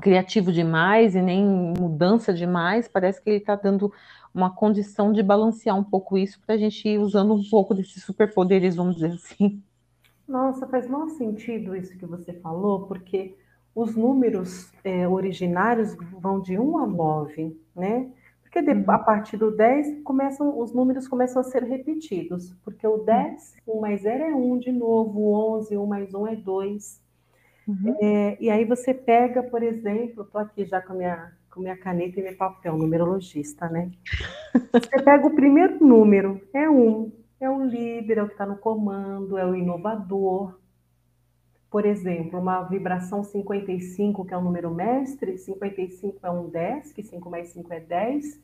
[0.01, 1.45] criativo demais e nem
[1.79, 2.87] mudança demais.
[2.87, 3.93] Parece que ele está dando
[4.33, 8.03] uma condição de balancear um pouco isso para a gente ir usando um pouco desses
[8.03, 9.61] superpoderes, vamos dizer assim.
[10.27, 13.35] Nossa, faz mau sentido isso que você falou, porque
[13.75, 18.09] os números é, originários vão de 1 a 9, né?
[18.41, 18.83] Porque de, uhum.
[18.87, 23.79] a partir do 10 começam, os números começam a ser repetidos, porque o 10, 1
[23.79, 27.01] mais 0 é 1 de novo, o 11, 1 mais 1 é 2.
[27.67, 27.95] Uhum.
[28.01, 31.77] É, e aí você pega, por exemplo, estou aqui já com a minha, com minha
[31.77, 33.91] caneta e meu papel, numerologista, né?
[34.73, 38.57] Você pega o primeiro número, é 1, é o líder, é o que está no
[38.57, 40.59] comando, é o inovador,
[41.71, 47.01] por exemplo, uma vibração 55, que é um número mestre, 55 é um 10, que
[47.01, 48.41] 5 mais 5 é 10,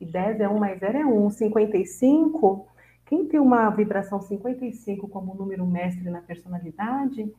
[0.00, 1.30] e 10 é 1 mais 0 é 1.
[1.30, 2.66] 55,
[3.04, 7.30] quem tem uma vibração 55 como número mestre na personalidade,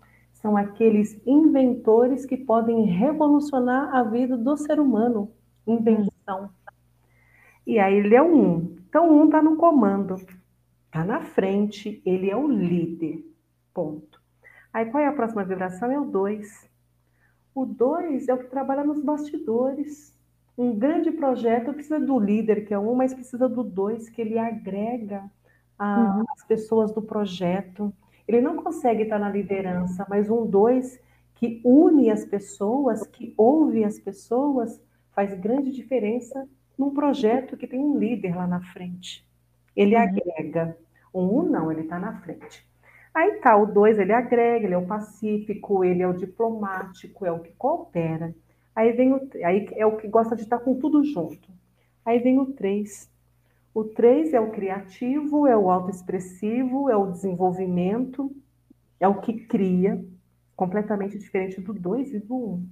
[0.42, 5.32] são aqueles inventores que podem revolucionar a vida do ser humano.
[5.68, 6.50] Invenção.
[7.66, 8.78] E aí ele é 1.
[8.90, 10.16] Então, 1 está no comando,
[10.86, 13.24] está na frente, ele é o líder.
[13.74, 14.20] Ponto.
[14.74, 15.92] Aí qual é a próxima vibração?
[15.92, 16.70] É o 2.
[17.54, 20.12] O 2 é o que trabalha nos bastidores.
[20.58, 24.38] Um grande projeto precisa do líder, que é um, mas precisa do dois, que ele
[24.38, 25.24] agrega
[25.78, 26.26] a, uhum.
[26.36, 27.94] as pessoas do projeto.
[28.32, 30.98] Ele não consegue estar na liderança, mas um dois
[31.36, 37.80] que une as pessoas, que ouve as pessoas, faz grande diferença num projeto que tem
[37.80, 39.28] um líder lá na frente.
[39.76, 40.02] Ele uhum.
[40.02, 40.78] agrega.
[41.12, 42.66] O um não, ele está na frente.
[43.14, 47.32] Aí tá, o dois ele agrega, ele é o pacífico, ele é o diplomático, é
[47.32, 48.34] o que coopera.
[48.74, 51.50] Aí vem o aí é o que gosta de estar com tudo junto.
[52.06, 53.12] Aí vem o três.
[53.74, 58.32] O três é o criativo, é o autoexpressivo, é o desenvolvimento,
[59.00, 60.04] é o que cria,
[60.56, 62.68] completamente diferente do dois e do um.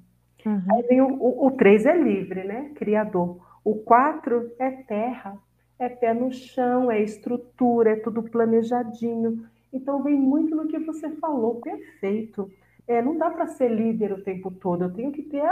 [0.45, 0.61] Uhum.
[0.71, 2.71] Aí vem o, o, o três é livre, né?
[2.75, 3.39] Criador.
[3.63, 5.37] O quatro é terra,
[5.77, 9.45] é pé no chão, é estrutura, é tudo planejadinho.
[9.71, 12.51] Então vem muito no que você falou, perfeito.
[12.87, 14.83] É, não dá para ser líder o tempo todo.
[14.83, 15.43] Eu tenho que ter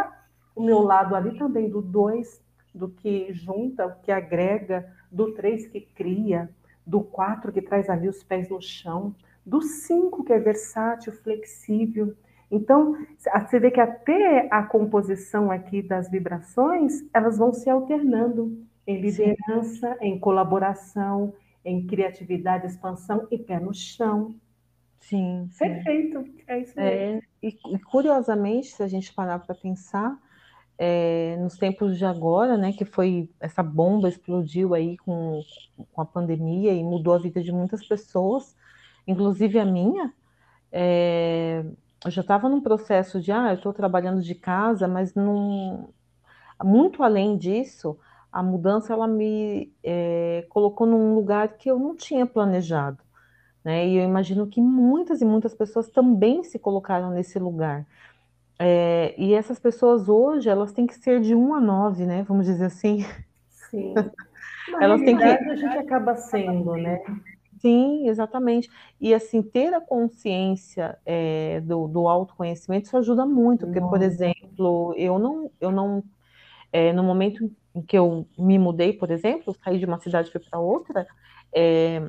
[0.55, 2.41] o meu lado ali também do dois,
[2.73, 6.49] do que junta, que agrega, do três que cria,
[6.85, 9.15] do quatro que traz ali os pés no chão,
[9.45, 12.15] do cinco que é versátil, flexível.
[12.49, 19.01] Então, você vê que até a composição aqui das vibrações, elas vão se alternando em
[19.01, 20.05] liderança, Sim.
[20.05, 24.33] em colaboração, em criatividade, expansão e pé no chão.
[24.99, 25.49] Sim.
[25.59, 26.81] Perfeito, é isso mesmo.
[26.81, 30.17] É, e, e, curiosamente, se a gente parar para pensar,
[30.77, 35.41] é, nos tempos de agora, né, que foi essa bomba explodiu aí com,
[35.91, 38.55] com a pandemia e mudou a vida de muitas pessoas,
[39.07, 40.13] inclusive a minha,
[40.71, 41.65] é,
[42.05, 45.13] eu já estava num processo de, ah, eu estou trabalhando de casa, mas
[46.63, 47.97] muito além disso,
[48.31, 52.99] a mudança ela me é, colocou num lugar que eu não tinha planejado,
[53.63, 53.87] né?
[53.87, 57.85] E eu imagino que muitas e muitas pessoas também se colocaram nesse lugar.
[58.59, 62.23] É, e essas pessoas hoje, elas têm que ser de 1 a 9, né?
[62.27, 63.05] Vamos dizer assim.
[63.49, 63.93] Sim.
[64.81, 67.01] elas têm que a gente acaba sendo, né?
[67.59, 68.69] Sim, exatamente.
[68.99, 74.93] E assim, ter a consciência é, do, do autoconhecimento, isso ajuda muito, porque, por exemplo,
[74.95, 76.03] eu não, eu não
[76.71, 80.59] é, no momento em que eu me mudei, por exemplo, saí de uma cidade para
[80.59, 81.07] outra,
[81.53, 82.01] é,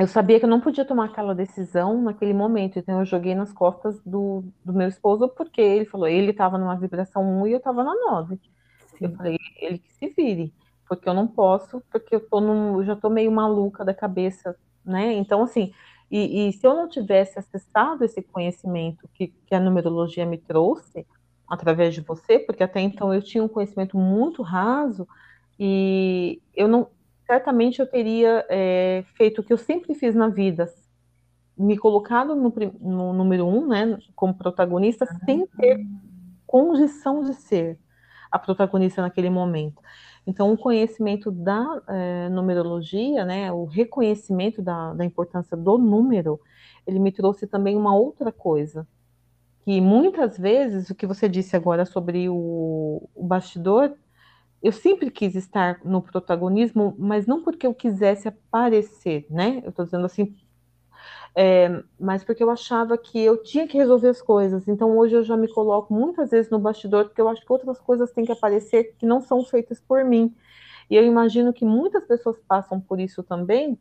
[0.00, 3.52] eu sabia que eu não podia tomar aquela decisão naquele momento, então eu joguei nas
[3.52, 7.58] costas do, do meu esposo, porque ele falou, ele estava numa vibração 1 e eu
[7.58, 8.40] estava na 9.
[8.86, 8.96] Sim.
[9.04, 10.54] Eu falei, ele que se vire,
[10.88, 14.56] porque eu não posso, porque eu, tô num, eu já estou meio maluca da cabeça,
[14.82, 15.12] né?
[15.12, 15.70] Então, assim,
[16.10, 21.06] e, e, se eu não tivesse acessado esse conhecimento que, que a numerologia me trouxe,
[21.46, 25.06] através de você, porque até então eu tinha um conhecimento muito raso
[25.58, 26.88] e eu não,
[27.30, 30.68] certamente eu teria é, feito o que eu sempre fiz na vida,
[31.56, 35.18] me colocado no, no número um, né, como protagonista, uhum.
[35.24, 35.78] sem ter
[36.44, 37.78] condição de ser
[38.32, 39.80] a protagonista naquele momento.
[40.26, 46.40] Então, o conhecimento da é, numerologia, né, o reconhecimento da, da importância do número,
[46.84, 48.88] ele me trouxe também uma outra coisa,
[49.64, 53.94] que muitas vezes o que você disse agora sobre o, o bastidor,
[54.62, 59.60] eu sempre quis estar no protagonismo, mas não porque eu quisesse aparecer, né?
[59.64, 60.36] Eu estou dizendo assim,
[61.34, 64.68] é, mas porque eu achava que eu tinha que resolver as coisas.
[64.68, 67.80] Então hoje eu já me coloco muitas vezes no bastidor, porque eu acho que outras
[67.80, 70.34] coisas têm que aparecer que não são feitas por mim.
[70.90, 73.78] E eu imagino que muitas pessoas passam por isso também,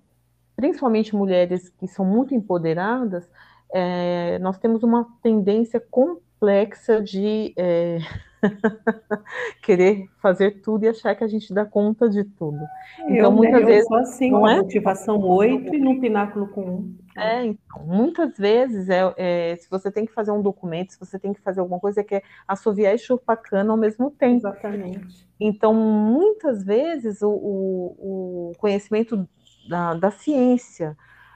[0.55, 3.29] principalmente mulheres que são muito empoderadas,
[3.73, 7.99] é, nós temos uma tendência complexa de é,
[9.61, 12.59] querer fazer tudo e achar que a gente dá conta de tudo.
[13.01, 13.87] Então, eu, muitas eu vezes.
[13.87, 14.57] Sou assim, não é?
[14.57, 16.97] motivação 8 e num pináculo com 1.
[17.17, 21.19] É, então, muitas vezes, é, é, se você tem que fazer um documento, se você
[21.19, 24.37] tem que fazer alguma coisa, é que é assoviar e chupar cana ao mesmo tempo.
[24.37, 25.27] Exatamente.
[25.39, 29.27] Então, muitas vezes, o, o, o conhecimento
[29.67, 30.95] da, da ciência,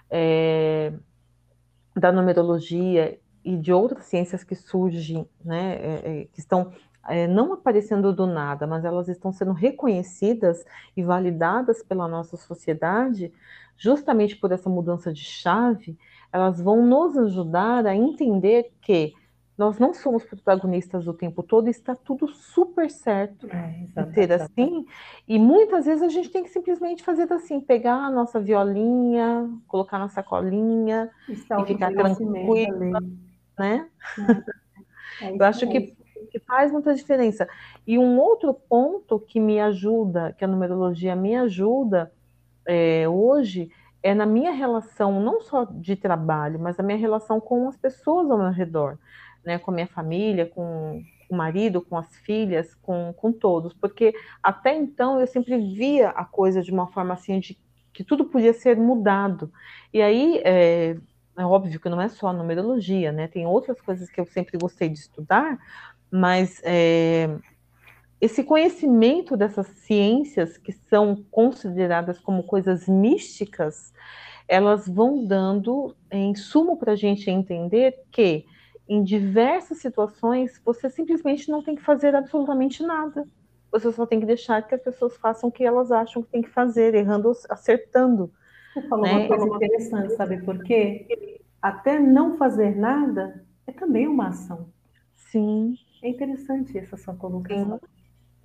[0.09, 0.93] é,
[1.95, 6.71] da numerologia e de outras ciências que surgem, né, é, é, que estão
[7.07, 13.31] é, não aparecendo do nada, mas elas estão sendo reconhecidas e validadas pela nossa sociedade,
[13.77, 15.97] justamente por essa mudança de chave,
[16.31, 19.13] elas vão nos ajudar a entender que
[19.55, 24.83] nós não somos protagonistas o tempo todo, está tudo super certo é, ser assim.
[25.27, 29.99] E muitas vezes a gente tem que simplesmente fazer assim, pegar a nossa violinha, colocar
[29.99, 32.99] na sacolinha Está e ficar tranquila,
[33.59, 33.87] né?
[35.21, 35.95] É, é Eu acho que,
[36.33, 37.47] que faz muita diferença.
[37.87, 42.11] E um outro ponto que me ajuda, que a numerologia me ajuda
[42.65, 43.71] é, hoje,
[44.01, 48.29] é na minha relação, não só de trabalho, mas a minha relação com as pessoas
[48.29, 48.97] ao meu redor
[49.43, 54.13] né, com a minha família, com o marido, com as filhas, com, com todos, porque
[54.41, 57.57] até então eu sempre via a coisa de uma forma assim, de
[57.91, 59.51] que tudo podia ser mudado.
[59.93, 60.97] E aí, é,
[61.37, 64.57] é óbvio que não é só a numerologia, né, tem outras coisas que eu sempre
[64.57, 65.57] gostei de estudar,
[66.15, 67.27] mas é,
[68.21, 73.91] esse conhecimento dessas ciências que são consideradas como coisas místicas,
[74.47, 78.45] elas vão dando em sumo para a gente entender que
[78.87, 83.25] em diversas situações você simplesmente não tem que fazer absolutamente nada.
[83.71, 86.43] Você só tem que deixar que as pessoas façam o que elas acham que tem
[86.43, 88.31] que fazer, errando, acertando.
[88.71, 89.17] Você falou né?
[89.17, 91.39] uma coisa interessante, sabe por quê?
[91.59, 94.67] Até não fazer nada é também uma ação.
[95.15, 95.75] Sim.
[96.03, 97.79] É interessante essa sua colocação.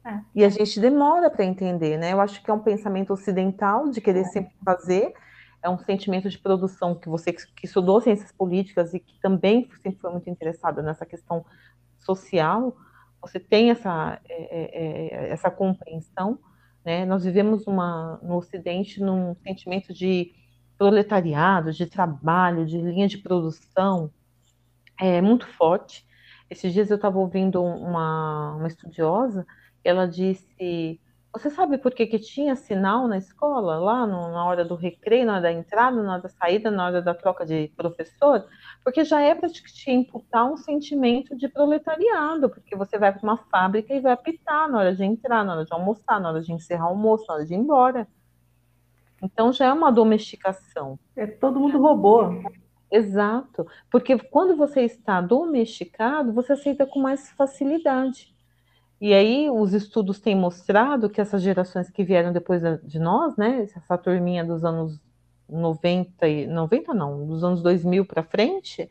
[0.06, 0.20] É.
[0.34, 2.12] E a gente demora para entender, né?
[2.12, 4.24] Eu acho que é um pensamento ocidental de querer é.
[4.24, 5.12] sempre fazer,
[5.60, 10.00] é um sentimento de produção que você que estudou ciências políticas e que também sempre
[10.00, 11.44] foi muito interessada nessa questão
[11.98, 12.76] social,
[13.20, 16.38] você tem essa, é, é, é, essa compreensão,
[16.84, 17.04] né?
[17.04, 20.32] Nós vivemos uma, no Ocidente num sentimento de
[20.78, 24.12] proletariado, de trabalho, de linha de produção
[25.00, 26.06] é muito forte.
[26.50, 29.46] Esses dias eu estava ouvindo uma, uma estudiosa,
[29.84, 31.00] ela disse
[31.32, 35.26] você sabe por que, que tinha sinal na escola, lá no, na hora do recreio,
[35.26, 38.46] na hora da entrada, na hora da saída, na hora da troca de professor?
[38.82, 43.36] Porque já é para te imputar um sentimento de proletariado, porque você vai para uma
[43.36, 46.52] fábrica e vai apitar na hora de entrar, na hora de almoçar, na hora de
[46.52, 48.08] encerrar o almoço, na hora de ir embora.
[49.22, 50.98] Então já é uma domesticação.
[51.14, 52.42] É todo mundo robô.
[52.90, 58.34] Exato, porque quando você está domesticado, você aceita com mais facilidade.
[59.00, 63.62] E aí os estudos têm mostrado que essas gerações que vieram depois de nós, né,
[63.76, 65.00] essa turminha dos anos
[65.48, 68.88] 90 e 90 não, dos anos 2000 para frente,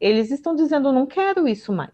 [0.00, 1.92] eles estão dizendo não quero isso mais.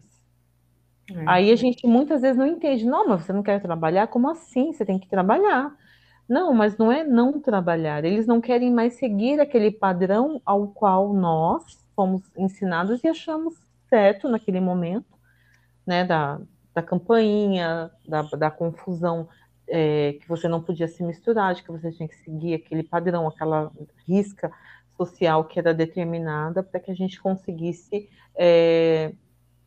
[1.15, 1.25] É.
[1.27, 4.07] Aí a gente muitas vezes não entende, não, mas você não quer trabalhar?
[4.07, 4.73] Como assim?
[4.73, 5.75] Você tem que trabalhar.
[6.31, 8.05] Não, mas não é não trabalhar.
[8.05, 13.57] Eles não querem mais seguir aquele padrão ao qual nós fomos ensinados e achamos
[13.89, 15.19] certo naquele momento,
[15.85, 16.41] né, da,
[16.73, 19.29] da campainha, da, da confusão
[19.67, 23.27] é, que você não podia se misturar, de que você tinha que seguir aquele padrão,
[23.27, 23.73] aquela
[24.07, 24.53] risca
[24.97, 29.13] social que era determinada para que a gente conseguisse é,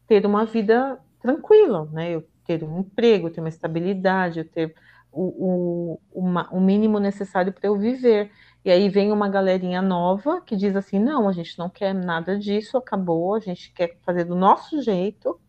[0.08, 2.12] ter uma vida tranquila, né?
[2.12, 4.74] Eu ter um emprego, ter uma estabilidade, eu ter
[5.14, 8.32] o, o, o mínimo necessário para eu viver.
[8.66, 12.38] E aí vem uma galerinha nova que diz assim: não, a gente não quer nada
[12.38, 15.40] disso, acabou, a gente quer fazer do nosso jeito,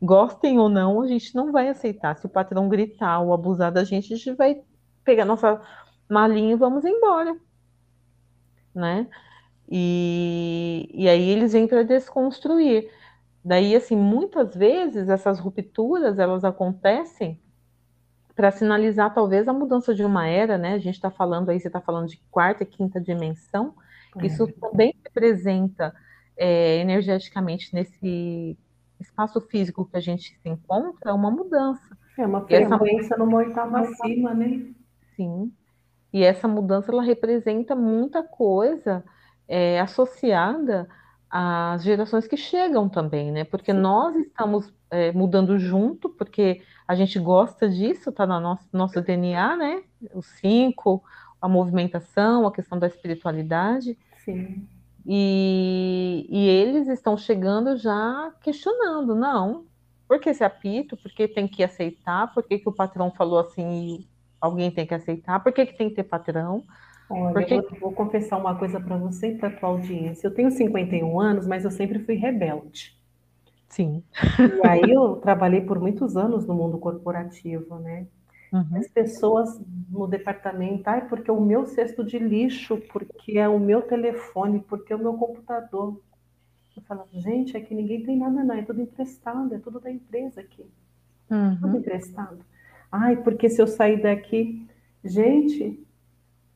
[0.00, 2.16] Gostem ou não, a gente não vai aceitar.
[2.16, 4.62] Se o patrão gritar ou abusar da gente, a gente vai
[5.04, 5.60] pegar nossa
[6.08, 7.36] malinha e vamos embora.
[8.74, 9.08] Né?
[9.68, 12.90] E, e aí eles vêm para desconstruir.
[13.44, 17.40] Daí, assim, muitas vezes essas rupturas elas acontecem
[18.34, 20.74] para sinalizar talvez a mudança de uma era, né?
[20.74, 23.74] A gente está falando aí, você está falando de quarta e quinta dimensão.
[24.16, 24.26] É.
[24.26, 25.94] Isso também representa
[26.36, 28.58] é, energeticamente nesse
[29.00, 31.96] espaço físico que a gente se encontra é uma mudança.
[32.18, 34.66] É uma frequência numa oitava acima, né?
[35.16, 35.52] Sim.
[36.12, 39.04] E essa mudança ela representa muita coisa
[39.48, 40.88] é, associada
[41.36, 43.42] às gerações que chegam também, né?
[43.42, 43.80] Porque Sim.
[43.80, 49.56] nós estamos é, mudando junto, porque a gente gosta disso, está no nosso, nosso DNA,
[49.56, 49.82] né?
[50.14, 51.02] Os cinco,
[51.42, 53.98] a movimentação, a questão da espiritualidade.
[54.24, 54.64] Sim.
[55.04, 59.64] E, e eles estão chegando já questionando, não,
[60.06, 60.96] por que esse apito?
[60.96, 62.32] Por que tem que aceitar?
[62.32, 64.08] Por que, que o patrão falou assim e
[64.40, 65.40] alguém tem que aceitar?
[65.40, 66.62] Por que, que tem que ter patrão?
[67.08, 67.60] Olha, Porque...
[67.60, 70.26] vou, vou confessar uma coisa para você e para a tua audiência.
[70.26, 72.96] Eu tenho 51 anos, mas eu sempre fui rebelde.
[73.68, 74.02] Sim.
[74.38, 78.06] E aí eu trabalhei por muitos anos no mundo corporativo, né?
[78.52, 78.76] Uhum.
[78.76, 83.58] As pessoas no departamento, ah, porque é o meu cesto de lixo, porque é o
[83.58, 86.00] meu telefone, porque é o meu computador.
[86.76, 89.90] Eu falo, gente, é que ninguém tem nada, não, é tudo emprestado, é tudo da
[89.90, 90.64] empresa aqui.
[91.28, 91.56] Uhum.
[91.60, 92.38] Tudo emprestado.
[92.92, 94.68] Ai, porque se eu sair daqui.
[95.02, 95.83] Gente,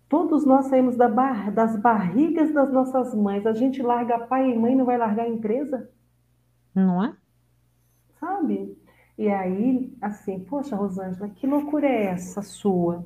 [0.09, 1.53] todos nós saímos da bar...
[1.53, 3.47] das barrigas das nossas mães.
[3.47, 5.91] A gente larga pai e mãe, não vai largar a empresa?
[6.75, 7.15] Não é?
[8.19, 8.77] Sabe?
[9.17, 13.05] E aí, assim, poxa, Rosângela, que loucura é essa sua?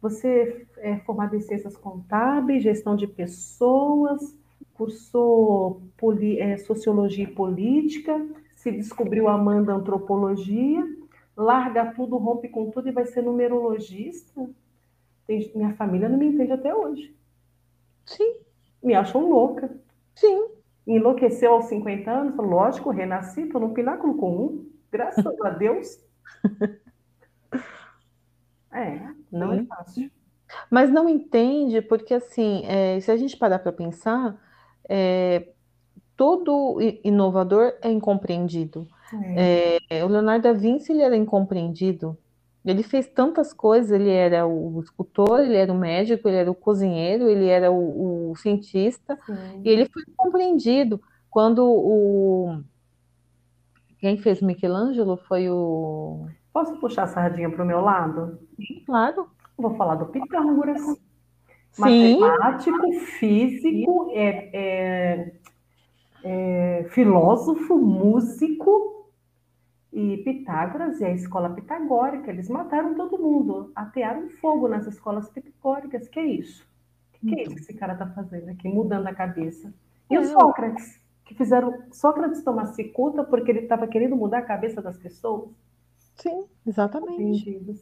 [0.00, 4.36] Você é formada em ciências contábeis, gestão de pessoas,
[4.74, 8.20] cursou poli, é, sociologia e política,
[8.56, 10.84] se descobriu amando antropologia,
[11.36, 14.50] larga tudo, rompe com tudo e vai ser numerologista?
[15.26, 17.14] Tem, minha família não me entende até hoje.
[18.04, 18.36] Sim.
[18.82, 19.74] Me acham louca.
[20.14, 20.48] Sim.
[20.86, 22.36] Enlouqueceu aos 50 anos?
[22.36, 24.70] Lógico, renasci, estou no pináculo comum.
[24.90, 25.98] Graças a Deus.
[28.74, 29.00] É,
[29.30, 29.62] não é Sim.
[29.62, 30.10] é fácil.
[30.68, 34.36] Mas não entende, porque assim, é, se a gente parar para pensar,
[34.88, 35.48] é,
[36.16, 38.88] todo inovador é incompreendido.
[39.36, 39.78] É.
[39.88, 42.18] É, o Leonardo da Vinci ele era incompreendido.
[42.64, 46.54] Ele fez tantas coisas, ele era o escultor, ele era o médico, ele era o
[46.54, 49.60] cozinheiro, ele era o, o cientista, Sim.
[49.62, 51.00] e ele foi compreendido.
[51.30, 52.62] Quando o...
[53.98, 56.26] Quem fez Michelangelo foi o...
[56.52, 58.38] Posso puxar a sardinha para o meu lado?
[58.86, 59.28] Claro.
[59.58, 60.80] Vou falar do Pitágoras.
[61.72, 62.20] Sim.
[62.20, 65.32] Matemático, físico, é, é,
[66.22, 68.93] é, filósofo, músico
[69.94, 72.30] e Pitágoras e a escola pitagórica.
[72.30, 76.08] Eles mataram todo mundo, atearam fogo nas escolas pitagóricas.
[76.08, 76.66] Que é isso?
[77.12, 79.72] Que, que é isso que esse cara está fazendo aqui, mudando a cabeça?
[80.10, 84.82] E o Sócrates, que fizeram Sócrates tomar cicuta porque ele estava querendo mudar a cabeça
[84.82, 85.48] das pessoas?
[86.16, 87.78] Sim, exatamente.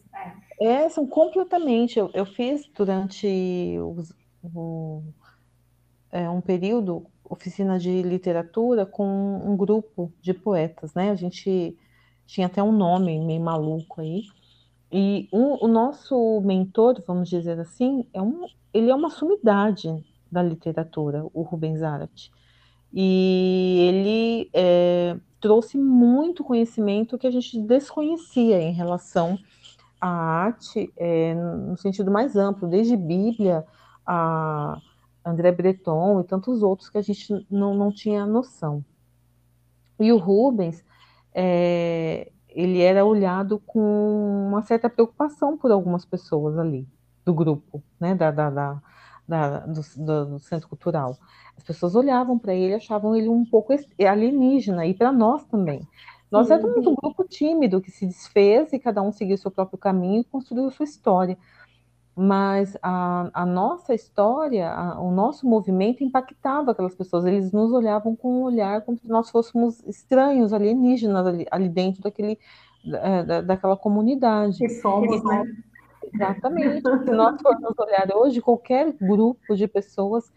[0.60, 1.98] É, são completamente.
[1.98, 4.14] Eu, eu fiz durante os,
[4.54, 5.02] o,
[6.10, 11.10] é, um período oficina de literatura com um grupo de poetas, né?
[11.10, 11.76] A gente
[12.26, 14.22] tinha até um nome meio maluco aí.
[14.90, 19.88] E um, o nosso mentor, vamos dizer assim, é um, ele é uma sumidade
[20.30, 22.30] da literatura, o Rubens Zárate.
[22.92, 29.38] E ele é, trouxe muito conhecimento que a gente desconhecia em relação
[30.00, 33.64] à arte, é, no sentido mais amplo, desde Bíblia
[34.06, 34.78] a
[35.24, 38.84] André Breton e tantos outros que a gente não, não tinha noção.
[39.98, 40.84] E o Rubens,
[41.34, 46.86] é, ele era olhado com uma certa preocupação por algumas pessoas ali,
[47.24, 48.82] do grupo, né, da, da, da,
[49.26, 51.16] da do, do, Centro Cultural.
[51.56, 55.86] As pessoas olhavam para ele, achavam ele um pouco alienígena, e para nós também.
[56.30, 60.22] Nós éramos um grupo tímido que se desfez e cada um seguiu seu próprio caminho
[60.22, 61.36] e construiu sua história
[62.14, 68.14] mas a, a nossa história, a, o nosso movimento impactava aquelas pessoas, eles nos olhavam
[68.14, 72.38] com um olhar como se nós fôssemos estranhos, alienígenas ali, ali dentro daquele,
[72.86, 74.58] é, da, daquela comunidade.
[74.58, 75.44] Que somos, né?
[76.12, 76.82] Exatamente.
[76.82, 80.30] Se nós formos olhar hoje, qualquer grupo de pessoas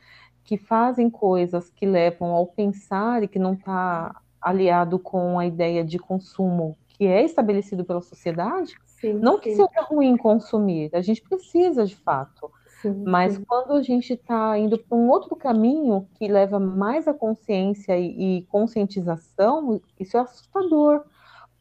[0.45, 5.83] que fazem coisas que levam ao pensar e que não está aliado com a ideia
[5.83, 9.57] de consumo que é estabelecido pela sociedade, Sim, não que sim.
[9.57, 12.51] seja ruim consumir, a gente precisa de fato.
[12.81, 17.13] Sim, mas quando a gente está indo para um outro caminho que leva mais a
[17.13, 21.03] consciência e, e conscientização, isso é assustador.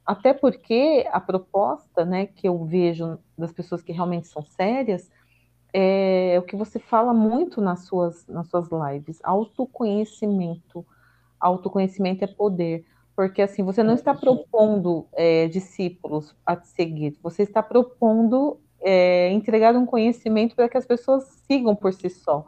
[0.05, 5.11] Até porque a proposta né, que eu vejo das pessoas que realmente são sérias
[5.73, 10.87] é o que você fala muito nas suas, nas suas lives: autoconhecimento.
[11.41, 12.85] Autoconhecimento é poder.
[13.17, 19.31] Porque assim, você não está propondo é, discípulos a te seguir, você está propondo é,
[19.31, 22.45] entregar um conhecimento para que as pessoas sigam por si só.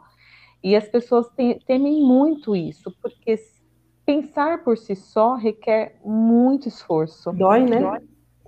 [0.63, 3.39] E as pessoas tem, temem muito isso, porque
[4.05, 7.31] pensar por si só requer muito esforço.
[7.31, 7.79] Dói, né?
[7.79, 7.99] Dói.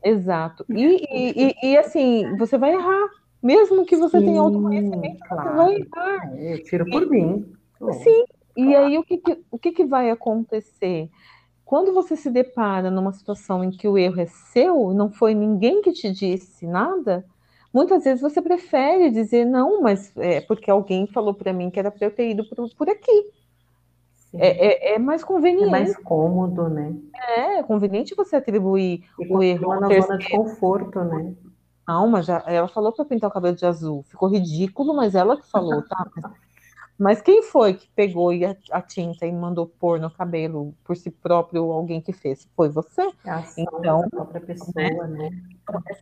[0.04, 0.66] Exato.
[0.70, 3.10] E, e, e, e, assim, você vai errar.
[3.42, 5.50] Mesmo que você Sim, tenha autoconhecimento, claro.
[5.50, 6.38] você vai errar.
[6.38, 7.54] Eu tiro por mim.
[8.04, 8.26] Sim.
[8.56, 11.10] E aí o que, que o que, que vai acontecer?
[11.70, 15.84] Quando você se depara numa situação em que o erro é seu, não foi ninguém
[15.84, 17.24] que te disse nada,
[17.72, 21.92] muitas vezes você prefere dizer não, mas é porque alguém falou para mim que era
[21.92, 23.32] para eu ter ido por, por aqui.
[24.34, 25.68] É, é, é, mais conveniente.
[25.68, 26.96] É mais cômodo, né?
[27.14, 31.36] É, é conveniente você atribuir e o erro na zona de conforto, né?
[32.10, 34.04] Mas já, ela falou para pintar o cabelo de azul.
[34.10, 36.08] Ficou ridículo, mas ela que falou, tá?
[37.00, 38.30] Mas quem foi que pegou
[38.72, 42.46] a, tinta e mandou pôr no cabelo por si próprio ou alguém que fez?
[42.58, 43.10] Foi você.
[43.58, 45.30] então, a própria pessoa, né?
[45.30, 45.30] né?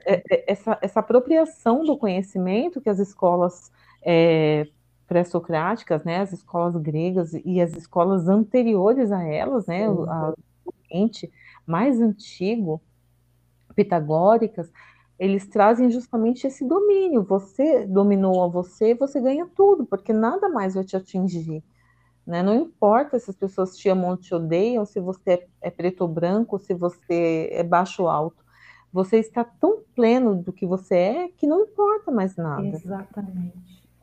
[0.05, 3.71] É, é, essa, essa apropriação do conhecimento que as escolas
[4.01, 4.67] é,
[5.07, 10.07] pré-socráticas, né, as escolas gregas e as escolas anteriores a elas, né, o
[10.89, 11.31] Oriente
[11.65, 12.81] mais antigo,
[13.75, 14.71] pitagóricas,
[15.19, 17.23] eles trazem justamente esse domínio.
[17.23, 21.63] Você dominou a você, você ganha tudo, porque nada mais vai te atingir.
[22.25, 22.43] Né?
[22.43, 26.07] Não importa se as pessoas te amam ou te odeiam, se você é, preto ou
[26.07, 28.45] branco, se você é baixo ou alto.
[28.91, 32.67] Você está tão pleno do que você é que não importa mais nada.
[32.67, 33.53] Exatamente.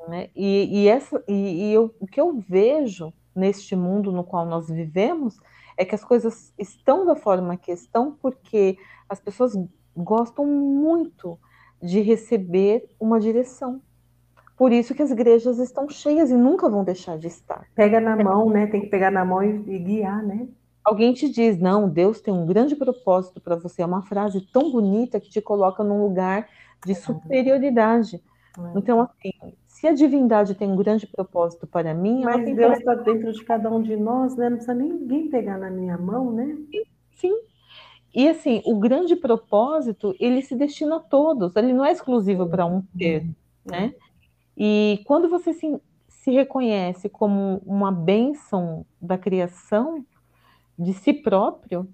[0.09, 0.31] Né?
[0.35, 4.69] E, e, essa, e, e eu, o que eu vejo neste mundo no qual nós
[4.69, 5.39] vivemos
[5.77, 9.55] é que as coisas estão da forma que estão porque as pessoas
[9.97, 11.39] gostam muito
[11.83, 13.81] de receber uma direção.
[14.57, 17.67] Por isso que as igrejas estão cheias e nunca vão deixar de estar.
[17.75, 18.67] Pega na mão, né?
[18.69, 20.49] Tem que pegar na mão e, e guiar, né?
[20.85, 23.83] Alguém te diz, não, Deus tem um grande propósito para você.
[23.83, 26.47] É uma frase tão bonita que te coloca num lugar
[26.85, 28.23] de superioridade.
[28.59, 28.79] É.
[28.79, 29.33] Então, assim,
[29.67, 33.71] se a divindade tem um grande propósito para mim, mas Deus está dentro de cada
[33.71, 34.49] um de nós, né?
[34.49, 36.57] Não precisa ninguém pegar na minha mão, né?
[37.17, 37.35] Sim,
[38.15, 42.65] e assim, o grande propósito, ele se destina a todos, ele não é exclusivo para
[42.65, 43.27] um ser,
[43.65, 43.93] né?
[44.57, 50.05] E quando você se, se reconhece como uma bênção da criação
[50.79, 51.89] de si próprio,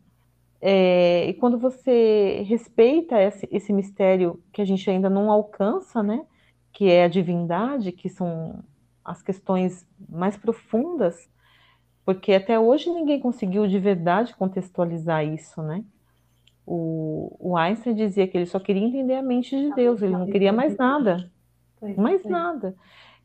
[0.61, 6.27] é, e quando você respeita esse, esse mistério que a gente ainda não alcança, né?
[6.71, 8.63] Que é a divindade, que são
[9.03, 11.31] as questões mais profundas,
[12.05, 15.83] porque até hoje ninguém conseguiu de verdade contextualizar isso, né?
[16.73, 20.27] O, o Einstein dizia que ele só queria entender a mente de Deus, ele não
[20.27, 21.29] queria mais nada,
[21.97, 22.77] mais nada.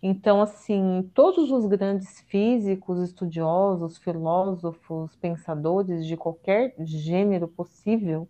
[0.01, 8.27] Então, assim, todos os grandes físicos, estudiosos, filósofos, pensadores de qualquer gênero possível,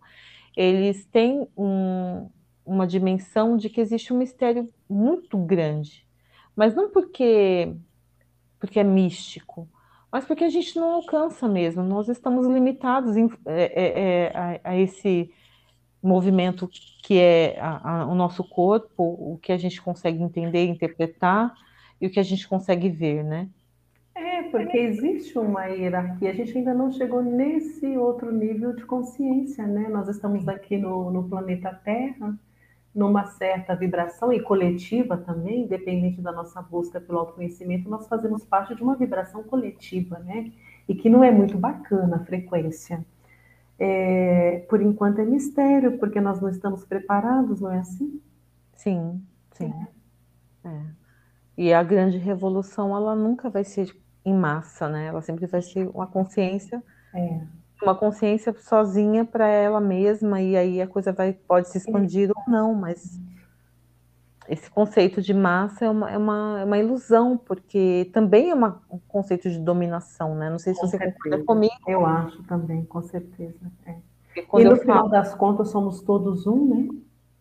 [0.54, 2.28] eles têm um,
[2.64, 6.06] uma dimensão de que existe um mistério muito grande,
[6.54, 7.74] mas não porque
[8.58, 9.66] porque é místico,
[10.16, 14.70] mas porque a gente não alcança mesmo, nós estamos limitados em, é, é, é, a,
[14.70, 15.30] a, esse
[16.02, 16.66] movimento
[17.02, 21.52] que é a, a, o nosso corpo, o que a gente consegue entender, interpretar
[22.00, 23.46] e o que a gente consegue ver, né?
[24.14, 29.66] É, porque existe uma hierarquia, a gente ainda não chegou nesse outro nível de consciência,
[29.66, 29.86] né?
[29.90, 32.34] Nós estamos aqui no, no planeta Terra,
[32.96, 38.74] numa certa vibração e coletiva também, independente da nossa busca pelo autoconhecimento, nós fazemos parte
[38.74, 40.50] de uma vibração coletiva, né?
[40.88, 43.04] E que não é muito bacana a frequência.
[43.78, 48.22] É, por enquanto é mistério, porque nós não estamos preparados, não é assim?
[48.74, 49.22] Sim,
[49.52, 49.72] sim.
[50.64, 50.68] É.
[50.68, 50.82] É.
[51.58, 53.94] E a grande revolução, ela nunca vai ser
[54.24, 55.06] em massa, né?
[55.06, 56.82] Ela sempre vai ser uma consciência
[57.14, 57.40] é
[57.82, 62.42] uma consciência sozinha para ela mesma e aí a coisa vai pode se expandir ou
[62.50, 63.20] não, mas
[64.48, 68.80] esse conceito de massa é uma, é uma, é uma ilusão, porque também é uma,
[68.90, 70.48] um conceito de dominação, né?
[70.48, 71.18] Não sei se com você certeza.
[71.18, 71.74] concorda comigo.
[71.86, 73.70] Eu acho também, com certeza.
[73.84, 73.96] É.
[74.36, 75.08] E no final falo...
[75.08, 76.88] das contas somos todos um, né?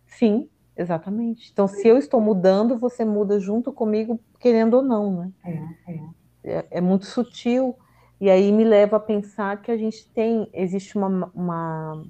[0.07, 1.51] Sim, exatamente.
[1.51, 5.31] Então, se eu estou mudando, você muda junto comigo, querendo ou não, né?
[5.43, 5.51] É,
[5.87, 5.99] é.
[6.43, 7.75] é, é muito sutil
[8.19, 12.03] e aí me leva a pensar que a gente tem, existe uma, uma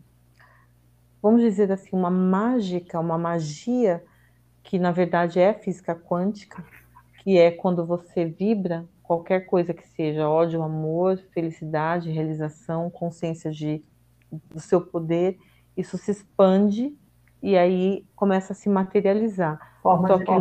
[1.22, 4.04] vamos dizer assim, uma mágica, uma magia,
[4.64, 6.64] que na verdade é física quântica,
[7.24, 13.84] que é quando você vibra qualquer coisa que seja, ódio, amor, felicidade, realização, consciência de,
[14.32, 15.38] do seu poder,
[15.76, 16.96] isso se expande
[17.42, 19.80] e aí começa a se materializar.
[19.82, 20.32] Forma Só de que,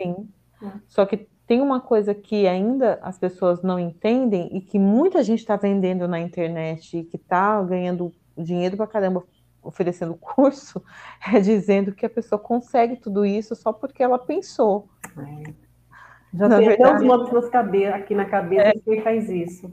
[0.00, 0.28] Sim.
[0.62, 0.70] É.
[0.88, 5.40] Só que tem uma coisa que ainda as pessoas não entendem e que muita gente
[5.40, 9.24] está vendendo na internet e que está ganhando dinheiro para caramba
[9.60, 10.80] oferecendo curso,
[11.34, 14.88] é dizendo que a pessoa consegue tudo isso só porque ela pensou.
[15.18, 15.52] É.
[16.32, 19.72] Já na tem verdade, até os cabeça, aqui na cabeça é, quem faz isso.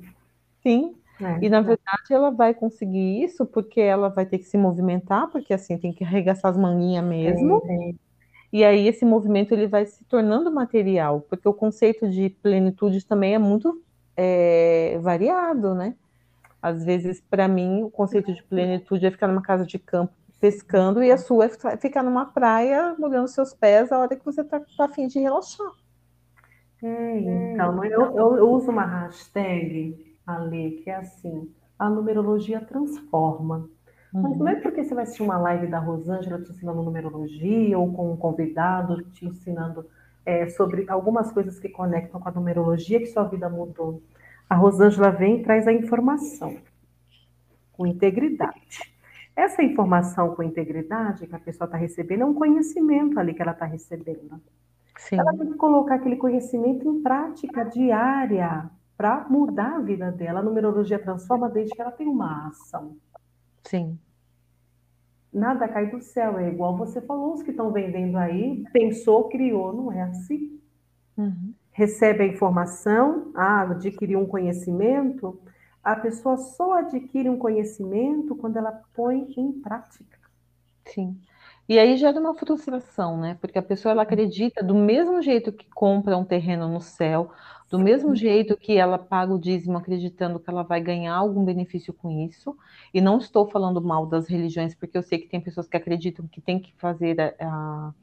[0.63, 4.57] Sim, é, e na verdade ela vai conseguir isso porque ela vai ter que se
[4.57, 7.61] movimentar, porque assim tem que arregaçar as manguinhas mesmo.
[7.69, 8.07] É.
[8.52, 13.36] E aí esse movimento ele vai se tornando material, porque o conceito de plenitude também
[13.36, 13.82] é muito
[14.16, 15.95] é, variado, né?
[16.62, 21.04] Às vezes, para mim, o conceito de plenitude é ficar numa casa de campo pescando
[21.04, 24.60] e a sua é ficar numa praia molhando seus pés a hora que você está
[24.60, 25.72] tá afim de relaxar.
[26.84, 33.70] É, então, eu, eu, eu uso uma hashtag ali que é assim, a numerologia transforma.
[34.14, 34.62] Mas não é uhum.
[34.62, 39.03] porque você vai assistir uma live da Rosângela te ensinando numerologia ou com um convidado
[39.12, 39.86] te ensinando
[40.26, 44.01] é, sobre algumas coisas que conectam com a numerologia que sua vida mudou.
[44.49, 46.58] A Rosângela vem e traz a informação
[47.74, 48.93] com integridade.
[49.36, 53.51] Essa informação com integridade que a pessoa está recebendo é um conhecimento ali que ela
[53.51, 54.41] está recebendo.
[54.97, 55.20] Sim.
[55.20, 60.39] Ela tem que colocar aquele conhecimento em prática diária para mudar a vida dela.
[60.39, 62.97] A numerologia transforma desde que ela tem uma ação.
[63.68, 63.99] Sim.
[65.34, 69.74] Nada cai do céu, é igual você falou, os que estão vendendo aí, pensou, criou,
[69.74, 70.59] não é assim.
[71.18, 71.53] Uhum.
[71.72, 75.39] Recebe a informação, ah, adquiriu um conhecimento,
[75.84, 80.18] a pessoa só adquire um conhecimento quando ela põe em prática.
[80.86, 81.20] Sim.
[81.68, 83.38] E aí gera uma frustração, né?
[83.41, 87.32] Porque a pessoa ela acredita do mesmo jeito que compra um terreno no céu,
[87.70, 91.93] do mesmo jeito que ela paga o dízimo acreditando que ela vai ganhar algum benefício
[91.93, 92.55] com isso,
[92.93, 96.28] e não estou falando mal das religiões, porque eu sei que tem pessoas que acreditam
[96.28, 97.93] que tem que fazer a,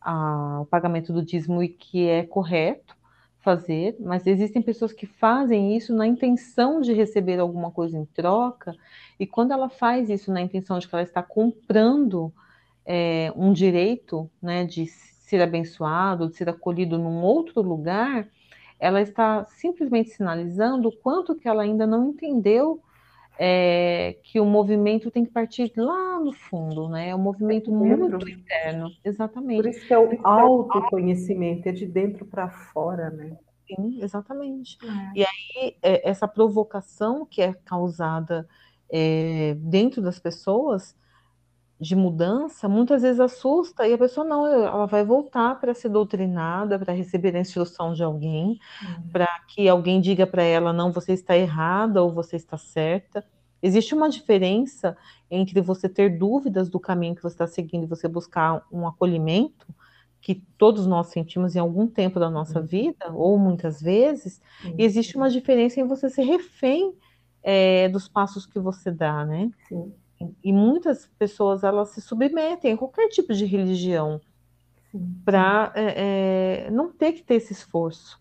[0.00, 2.96] a, o pagamento do dízimo e que é correto
[3.40, 8.74] fazer, mas existem pessoas que fazem isso na intenção de receber alguma coisa em troca,
[9.18, 12.32] e quando ela faz isso na intenção de que ela está comprando
[12.84, 18.28] é, um direito né, de ser abençoado, de ser acolhido num outro lugar,
[18.78, 22.80] ela está simplesmente sinalizando o quanto que ela ainda não entendeu
[23.38, 27.10] é, que o movimento tem que partir lá no fundo, né?
[27.10, 29.62] É um movimento é muito interno, exatamente.
[29.62, 33.36] Por isso que é o autoconhecimento, é de dentro para fora, né?
[33.66, 34.78] Sim, exatamente.
[34.82, 35.20] É.
[35.20, 38.48] E aí, é, essa provocação que é causada
[38.90, 40.96] é, dentro das pessoas,
[41.80, 46.78] de mudança, muitas vezes assusta e a pessoa não, ela vai voltar para ser doutrinada,
[46.78, 49.08] para receber a instrução de alguém, uhum.
[49.12, 53.24] para que alguém diga para ela, não, você está errada ou você está certa.
[53.62, 54.96] Existe uma diferença
[55.30, 59.66] entre você ter dúvidas do caminho que você está seguindo e você buscar um acolhimento,
[60.20, 62.66] que todos nós sentimos em algum tempo da nossa uhum.
[62.66, 64.74] vida, ou muitas vezes, uhum.
[64.78, 66.92] e existe uma diferença em você ser refém
[67.40, 69.48] é, dos passos que você dá, né?
[69.68, 69.92] Sim.
[70.42, 74.20] E muitas pessoas elas se submetem a qualquer tipo de religião
[75.24, 78.20] para é, é, não ter que ter esse esforço.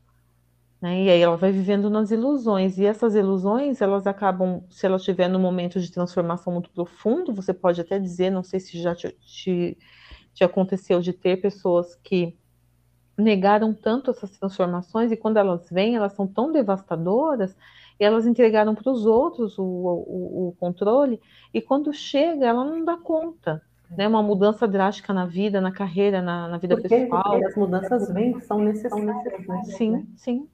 [0.82, 1.04] Né?
[1.04, 2.78] E aí ela vai vivendo nas ilusões.
[2.78, 7.54] E essas ilusões, elas acabam, se ela estiver num momento de transformação muito profundo, você
[7.54, 9.78] pode até dizer, não sei se já te, te,
[10.34, 12.38] te aconteceu de ter pessoas que
[13.18, 17.56] negaram tanto essas transformações e quando elas vêm, elas são tão devastadoras
[18.04, 21.20] elas entregaram para os outros o, o, o, controle,
[21.54, 23.62] e quando chega, ela não dá conta.
[23.90, 27.40] Né, uma mudança drástica na vida, na carreira, na, na vida porque, pessoal.
[27.46, 29.48] As mudanças vêm, são necessárias.
[29.48, 29.64] Né?
[29.64, 30.48] Sim, sim.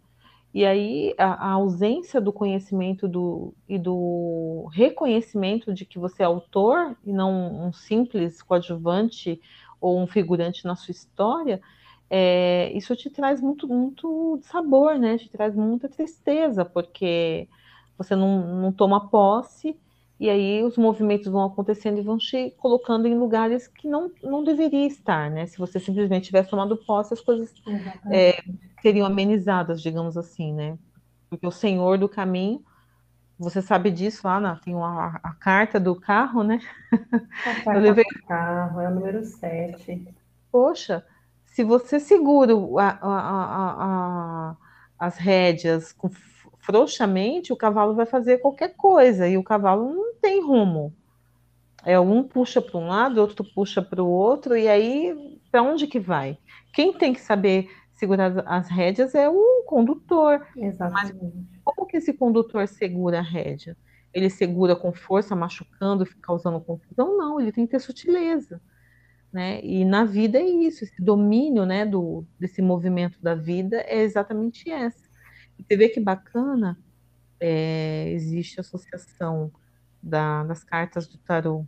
[0.54, 6.28] E aí a, a, ausência do conhecimento do, e do reconhecimento de que você é
[6.28, 9.42] autor e não um simples coadjuvante
[9.82, 11.60] ou um figurante na sua história,
[12.10, 15.18] é, isso te traz muito, muito sabor, né?
[15.18, 17.48] Te traz muita tristeza, porque
[17.98, 19.78] você não, não toma posse
[20.20, 24.44] e aí os movimentos vão acontecendo e vão te colocando em lugares que não, não
[24.44, 25.46] deveria estar, né?
[25.48, 27.54] Se você simplesmente tivesse tomado posse, as coisas
[28.12, 28.42] é,
[28.82, 30.78] seriam amenizadas, digamos assim, né?
[31.30, 32.64] Porque o senhor do caminho,
[33.38, 36.62] você sabe disso lá, na, tem uma, a, carta do carro, né?
[36.92, 38.06] A carta levei...
[38.06, 40.08] do carro, é o número 7.
[40.52, 41.04] Poxa,
[41.54, 44.58] se você segura a, a, a,
[44.98, 46.10] as rédeas com,
[46.58, 50.92] frouxamente, o cavalo vai fazer qualquer coisa e o cavalo não tem rumo.
[51.86, 55.86] É um puxa para um lado, outro puxa para o outro e aí para onde
[55.86, 56.40] que vai?
[56.74, 60.48] Quem tem que saber segurar as rédeas é o condutor.
[60.58, 61.14] Exatamente.
[61.22, 63.78] Mas como que esse condutor segura a rédea?
[64.12, 67.16] Ele segura com força, machucando, causando confusão?
[67.16, 68.60] Não, ele tem que ter sutileza
[69.34, 69.60] né?
[69.64, 74.70] E na vida é isso, esse domínio, né, do, desse movimento da vida é exatamente
[74.70, 75.04] essa.
[75.58, 76.78] E você vê que bacana,
[77.40, 79.52] é, existe associação
[80.02, 81.66] da, das cartas do tarot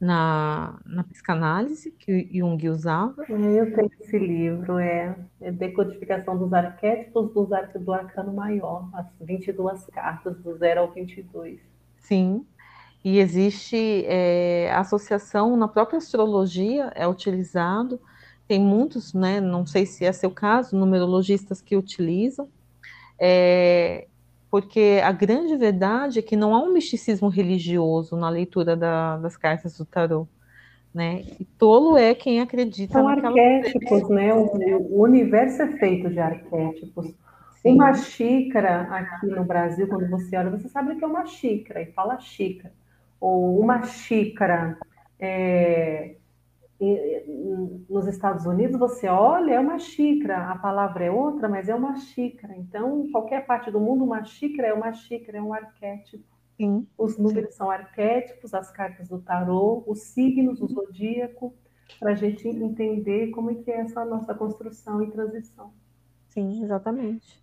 [0.00, 3.24] na, na psicanálise que Jung usava.
[3.28, 8.88] É, eu tenho esse livro, é, é Decodificação dos Arquétipos dos Arcos do Arcano Maior,
[8.94, 11.60] as 22 cartas do 0 ao 22.
[11.98, 12.46] Sim,
[13.06, 18.00] e existe é, associação na própria astrologia, é utilizado,
[18.48, 22.48] tem muitos, né, não sei se é seu caso, numerologistas que utilizam,
[23.16, 24.08] é,
[24.50, 29.36] porque a grande verdade é que não há um misticismo religioso na leitura da, das
[29.36, 30.28] cartas do tarot.
[30.92, 31.22] Né?
[31.38, 34.34] E tolo é quem acredita São arquétipos, né?
[34.34, 34.48] O,
[34.96, 37.14] o, universo é feito de arquétipos.
[37.62, 37.74] Sim.
[37.74, 41.92] Uma xícara aqui no Brasil, quando você olha, você sabe que é uma xícara e
[41.92, 42.72] fala xícara
[43.20, 44.78] ou uma xícara
[45.18, 46.16] é,
[47.88, 51.96] nos Estados Unidos, você olha, é uma xícara, a palavra é outra, mas é uma
[51.96, 52.54] xícara.
[52.56, 56.24] Então, em qualquer parte do mundo, uma xícara é uma xícara, é um arquétipo.
[56.56, 56.86] Sim.
[56.96, 57.56] Os números Sim.
[57.56, 61.54] são arquétipos, as cartas do tarô, os signos, o zodíaco,
[61.98, 65.72] para a gente entender como é que é essa nossa construção e transição.
[66.28, 67.42] Sim, exatamente.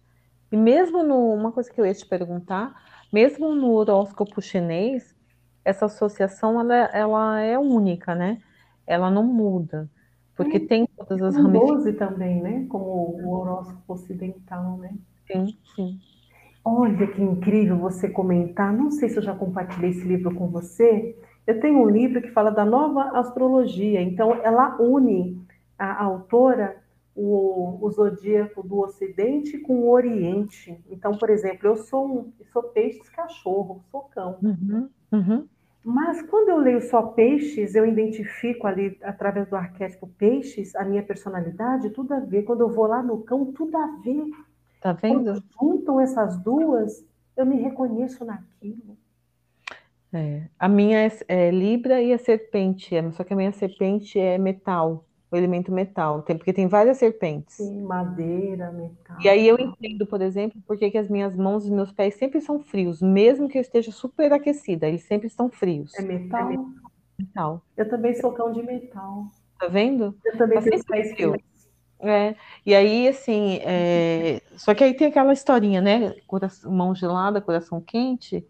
[0.51, 5.15] E mesmo no, uma coisa que eu ia te perguntar, mesmo no horóscopo chinês,
[5.63, 8.39] essa associação ela, ela é única, né?
[8.85, 9.89] Ela não muda,
[10.35, 11.97] porque é, tem todas as ramificações.
[11.97, 12.65] também, né?
[12.69, 14.93] Como o horóscopo ocidental, né?
[15.25, 15.99] Sim, sim.
[16.65, 18.71] Olha que incrível você comentar.
[18.73, 21.17] Não sei se eu já compartilhei esse livro com você.
[21.45, 24.01] Eu tenho um livro que fala da nova astrologia.
[24.01, 25.41] Então, ela une
[25.77, 26.83] a, a autora
[27.15, 30.79] o, o, zodíaco do Ocidente com o Oriente.
[30.89, 34.37] Então, por exemplo, eu sou um, sou peixes cachorro, sou cão.
[34.41, 35.47] Uhum, uhum.
[35.83, 41.03] Mas quando eu leio só peixes, eu identifico ali, através do arquétipo peixes, a minha
[41.03, 42.43] personalidade, tudo a ver.
[42.43, 44.23] Quando eu vou lá no cão, tudo a ver.
[44.79, 45.23] Tá vendo?
[45.25, 47.05] Quando juntam essas duas,
[47.35, 48.97] eu me reconheço naquilo.
[50.13, 54.19] É, a minha é, é, Libra e a serpente, é, só que a minha serpente
[54.19, 55.03] é metal,
[55.33, 57.55] o elemento metal, tem, porque tem várias serpentes.
[57.55, 59.17] Sim, madeira, metal.
[59.19, 62.39] E aí eu entendo, por exemplo, porque que as minhas mãos e meus pés sempre
[62.39, 65.91] são frios, mesmo que eu esteja super aquecida, eles sempre estão frios.
[65.95, 66.51] É metal?
[66.51, 66.57] É
[67.23, 67.65] metal.
[67.75, 69.25] Eu também sou cão de metal.
[69.59, 70.15] Tá vendo?
[70.23, 71.41] Eu também tá tenho pés frios.
[71.99, 74.41] É, e aí, assim, é...
[74.57, 76.13] só que aí tem aquela historinha, né?
[76.27, 78.45] Coração, mão gelada, coração quente.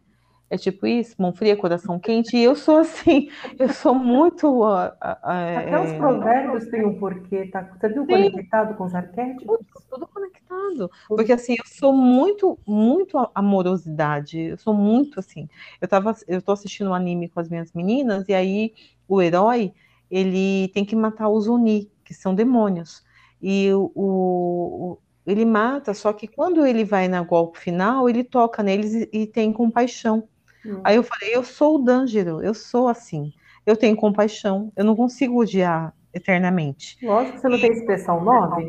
[0.54, 2.38] É tipo isso, mão fria, coração quente.
[2.38, 3.28] E eu sou assim,
[3.58, 4.48] eu sou muito.
[4.48, 7.64] Uh, uh, Até os provérbios têm um porquê, tá?
[7.64, 8.30] Você viu Sim.
[8.30, 9.48] conectado com os arquétipos?
[9.48, 10.92] Tudo, tudo conectado.
[11.08, 14.40] Porque assim, eu sou muito, muito amorosidade.
[14.40, 15.50] Eu sou muito assim.
[15.82, 18.76] Eu tava, eu tô assistindo um anime com as minhas meninas, e aí
[19.08, 19.74] o herói
[20.12, 23.04] ele tem que matar os Oni, que são demônios.
[23.42, 28.62] E o, o, ele mata, só que quando ele vai na golpe final, ele toca
[28.62, 30.30] neles e, e tem compaixão.
[30.66, 30.82] Hum.
[30.84, 33.34] Aí eu falei, eu sou o D'Angelo, eu sou assim.
[33.66, 36.98] Eu tenho compaixão, eu não consigo odiar eternamente.
[37.02, 38.68] Lógico que você não tem expressão 9.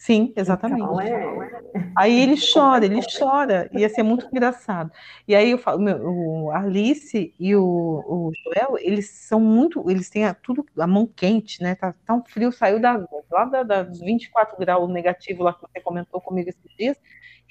[0.00, 0.80] Sim, exatamente.
[0.80, 1.92] Então, é...
[1.94, 4.90] Aí ele chora, ele chora, ia ser muito engraçado.
[5.28, 10.08] E aí eu falo, meu, o Alice e o, o, Joel, eles são muito, eles
[10.08, 11.74] têm a, tudo, a mão quente, né?
[11.74, 15.78] Tá tão frio, saiu da, lá da, da, dos 24 graus negativo lá que você
[15.82, 16.96] comentou comigo esses dias,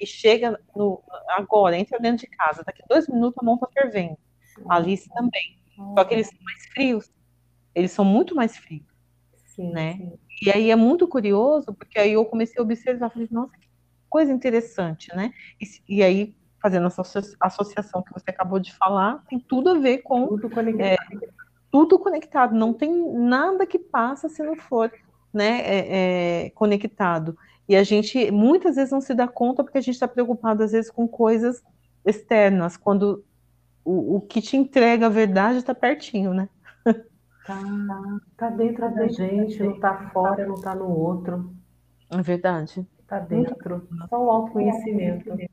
[0.00, 4.18] e chega no, agora, entra dentro de casa, daqui dois minutos a mão tá fervendo.
[4.68, 5.56] A Alice também.
[5.96, 7.12] Só que eles são mais frios.
[7.76, 8.90] Eles são muito mais frios.
[9.46, 9.94] Sim, né?
[9.94, 10.18] Sim.
[10.40, 13.68] E aí é muito curioso, porque aí eu comecei a observar, falei, nossa, que
[14.08, 15.32] coisa interessante, né?
[15.60, 17.02] E, e aí, fazendo essa
[17.40, 20.26] associação que você acabou de falar, tem tudo a ver com.
[20.28, 20.86] Tudo conectado.
[20.86, 20.96] É,
[21.70, 24.90] tudo conectado, não tem nada que passa se não for
[25.32, 27.36] né, é, é, conectado.
[27.68, 30.72] E a gente muitas vezes não se dá conta porque a gente está preocupado, às
[30.72, 31.62] vezes, com coisas
[32.04, 33.24] externas, quando
[33.84, 36.48] o, o que te entrega a verdade está pertinho, né?
[37.50, 41.52] Tá, tá dentro tá da gente, não tá fora, não tá no outro.
[42.08, 42.86] É verdade.
[43.08, 43.88] Tá dentro.
[44.08, 45.32] Só o autoconhecimento.
[45.32, 45.48] É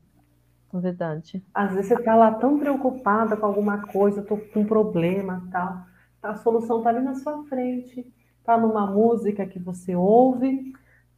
[0.80, 1.44] verdade.
[1.52, 5.86] Às vezes você tá lá tão preocupada com alguma coisa, tô com um problema, tal.
[6.22, 8.06] A solução tá ali na sua frente.
[8.44, 10.72] Tá numa música que você ouve,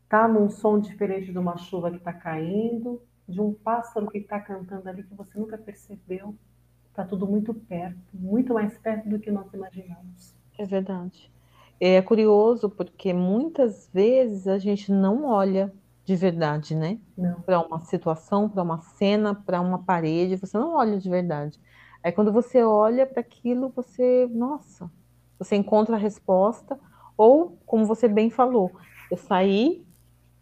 [0.08, 4.40] tá num som diferente de uma chuva que tá caindo, de um pássaro que tá
[4.40, 6.34] cantando ali que você nunca percebeu.
[6.94, 10.39] Tá tudo muito perto, muito mais perto do que nós imaginamos.
[10.60, 11.32] É verdade.
[11.80, 15.72] É curioso porque muitas vezes a gente não olha
[16.04, 16.98] de verdade, né?
[17.46, 21.58] Para uma situação, para uma cena, para uma parede, você não olha de verdade.
[22.04, 24.90] Aí quando você olha para aquilo, você, nossa,
[25.38, 26.78] você encontra a resposta,
[27.16, 28.70] ou como você bem falou,
[29.10, 29.82] eu saí,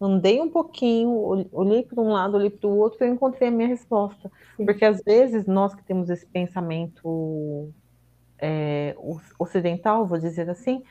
[0.01, 1.13] andei um pouquinho,
[1.53, 4.29] olhei para um lado, olhei para o outro, e encontrei a minha resposta.
[4.57, 4.65] Sim.
[4.65, 7.73] Porque às vezes nós que temos esse pensamento
[8.39, 8.97] é,
[9.39, 10.83] ocidental, vou dizer assim,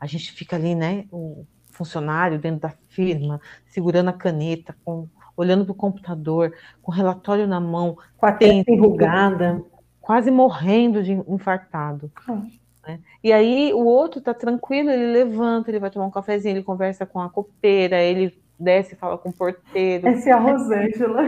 [0.00, 5.64] a gente fica ali, né, o funcionário dentro da firma, segurando a caneta, com, olhando
[5.64, 9.62] para o computador, com o relatório na mão, com a testa enrugada,
[10.00, 12.10] quase morrendo de infartado.
[12.28, 12.48] Hum.
[12.86, 13.00] Né?
[13.22, 17.04] E aí o outro está tranquilo, ele levanta, ele vai tomar um cafezinho, ele conversa
[17.06, 20.06] com a copeira, ele desce e fala com o porteiro.
[20.06, 21.22] Essa é a Rosângela.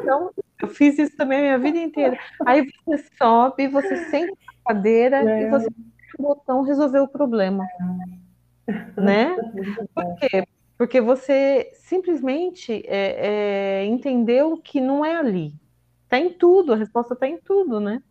[0.00, 2.18] Então, eu fiz isso também a minha vida inteira.
[2.46, 4.32] Aí você sobe, você sente
[4.64, 5.42] cadeira é.
[5.42, 5.68] e você
[6.18, 7.64] o botão resolveu o problema.
[8.66, 9.00] É.
[9.00, 9.36] Né?
[9.94, 10.46] Por quê?
[10.76, 15.54] Porque você simplesmente é, é, entendeu que não é ali.
[16.04, 18.02] Está em tudo, a resposta está em tudo, né?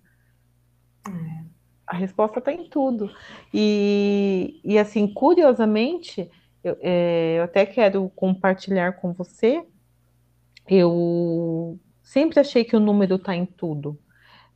[1.08, 1.42] É.
[1.86, 3.14] A resposta está em tudo.
[3.54, 6.32] E, e assim, curiosamente,
[6.64, 9.64] eu, é, eu até quero compartilhar com você.
[10.68, 14.00] Eu sempre achei que o número está em tudo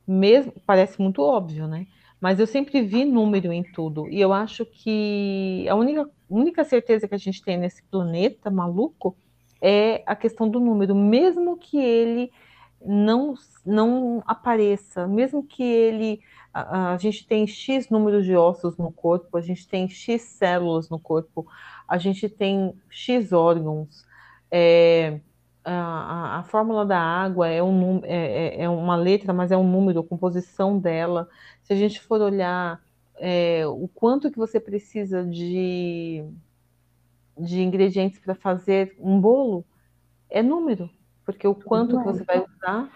[0.06, 1.86] mesmo parece muito óbvio, né?
[2.20, 4.08] Mas eu sempre vi número em tudo.
[4.08, 9.16] E eu acho que a única, única certeza que a gente tem nesse planeta maluco
[9.60, 12.30] é a questão do número, mesmo que ele
[12.84, 13.34] não,
[13.64, 16.20] não apareça, mesmo que ele.
[16.52, 20.88] A, a gente tem X número de ossos no corpo, a gente tem X células
[20.88, 21.46] no corpo,
[21.86, 24.06] a gente tem X órgãos.
[24.50, 25.20] É,
[25.72, 29.68] a, a, fórmula da água é, um, é, é, é uma letra, mas é um
[29.68, 31.28] número, a composição dela.
[31.62, 32.80] Se a gente for olhar
[33.18, 36.24] é, o quanto que você precisa de,
[37.36, 39.64] de ingredientes para fazer um bolo,
[40.30, 40.88] é número,
[41.24, 42.88] porque o quanto que você vai usar.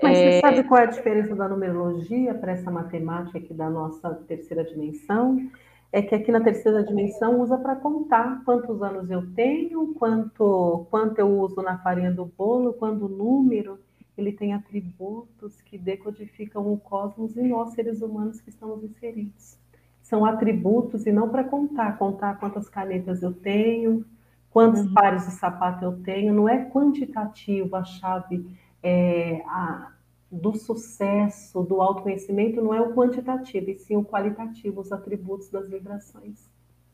[0.00, 3.68] Mas você é sabe qual é a diferença da numerologia para essa matemática aqui da
[3.68, 5.50] nossa terceira dimensão?
[5.92, 11.18] É que aqui na terceira dimensão usa para contar quantos anos eu tenho, quanto, quanto
[11.18, 13.78] eu uso na farinha do bolo, quando o número
[14.16, 19.58] ele tem atributos que decodificam o cosmos e nós, seres humanos que estamos inseridos.
[20.02, 24.04] são atributos e não para contar, contar quantas canetas eu tenho,
[24.50, 24.94] quantos uhum.
[24.94, 28.46] pares de sapato eu tenho, não é quantitativo a chave
[28.82, 29.92] é, a,
[30.32, 35.68] do sucesso, do autoconhecimento, não é o quantitativo, e sim o qualitativo, os atributos das
[35.68, 36.50] vibrações.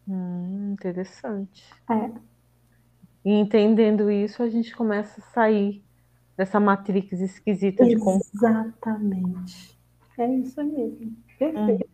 [0.09, 1.64] Hum, interessante.
[1.89, 2.11] É.
[3.24, 5.84] E entendendo isso, a gente começa a sair
[6.36, 9.78] dessa matrix esquisita de Exatamente.
[10.18, 11.16] É isso mesmo.
[11.39, 11.89] Perfeito.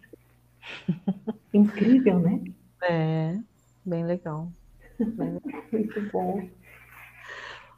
[0.89, 1.35] Hum.
[1.53, 2.43] Incrível, né?
[2.83, 3.39] É,
[3.85, 4.51] bem legal.
[4.99, 5.43] bem legal.
[5.71, 6.49] Muito bom.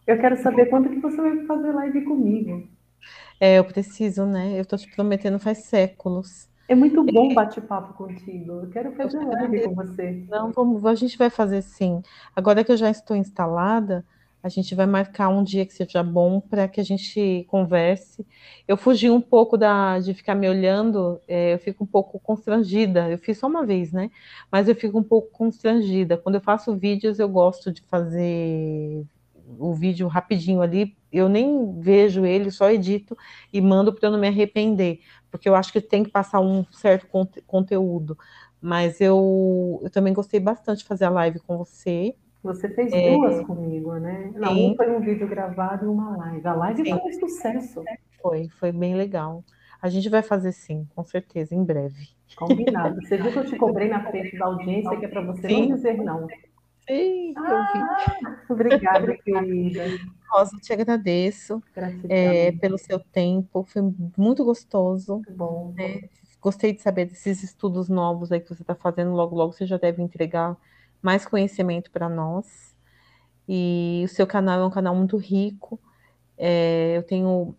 [0.07, 2.76] Eu quero saber quando que você vai fazer live comigo.
[3.41, 4.59] É, eu preciso, né?
[4.59, 6.49] Eu tô te prometendo faz séculos.
[6.69, 8.53] É muito bom bate-papo contigo.
[8.63, 10.25] Eu quero fazer eu live com você.
[10.29, 12.03] Não, vamos, a gente vai fazer sim.
[12.35, 14.05] Agora que eu já estou instalada,
[14.43, 18.27] a gente vai marcar um dia que seja bom para que a gente converse.
[18.67, 23.09] Eu fugi um pouco da, de ficar me olhando, é, eu fico um pouco constrangida.
[23.11, 24.11] Eu fiz só uma vez, né?
[24.51, 26.17] Mas eu fico um pouco constrangida.
[26.17, 29.05] Quando eu faço vídeos, eu gosto de fazer
[29.59, 33.17] o vídeo rapidinho ali, eu nem vejo ele, só edito
[33.53, 36.65] e mando para eu não me arrepender, porque eu acho que tem que passar um
[36.73, 38.19] certo conte conteúdo.
[38.61, 42.15] Mas eu, eu também gostei bastante de fazer a live com você.
[42.43, 44.33] Você fez é, duas comigo, né?
[44.35, 46.47] Não, um foi um vídeo gravado e uma live.
[46.47, 46.91] A live sim.
[46.91, 47.85] foi um sucesso.
[48.21, 49.45] Foi, foi bem legal.
[49.81, 52.09] A gente vai fazer sim, com certeza, em breve.
[52.37, 53.01] Combinado.
[53.03, 55.69] Você viu que eu te cobrei na frente da audiência, que é para você sim.
[55.69, 56.27] não dizer não.
[56.89, 58.37] Sim, ah.
[58.49, 59.83] Obrigada, querida.
[60.31, 61.63] Rosa, te agradeço
[62.09, 63.83] é, pelo seu tempo, foi
[64.17, 65.23] muito gostoso.
[65.31, 65.73] Bom.
[65.77, 66.09] Né?
[66.41, 69.77] Gostei de saber desses estudos novos aí que você está fazendo, logo, logo você já
[69.77, 70.57] deve entregar
[71.03, 72.75] mais conhecimento para nós.
[73.49, 75.81] E o seu canal é um canal muito rico.
[76.37, 77.57] É, eu tenho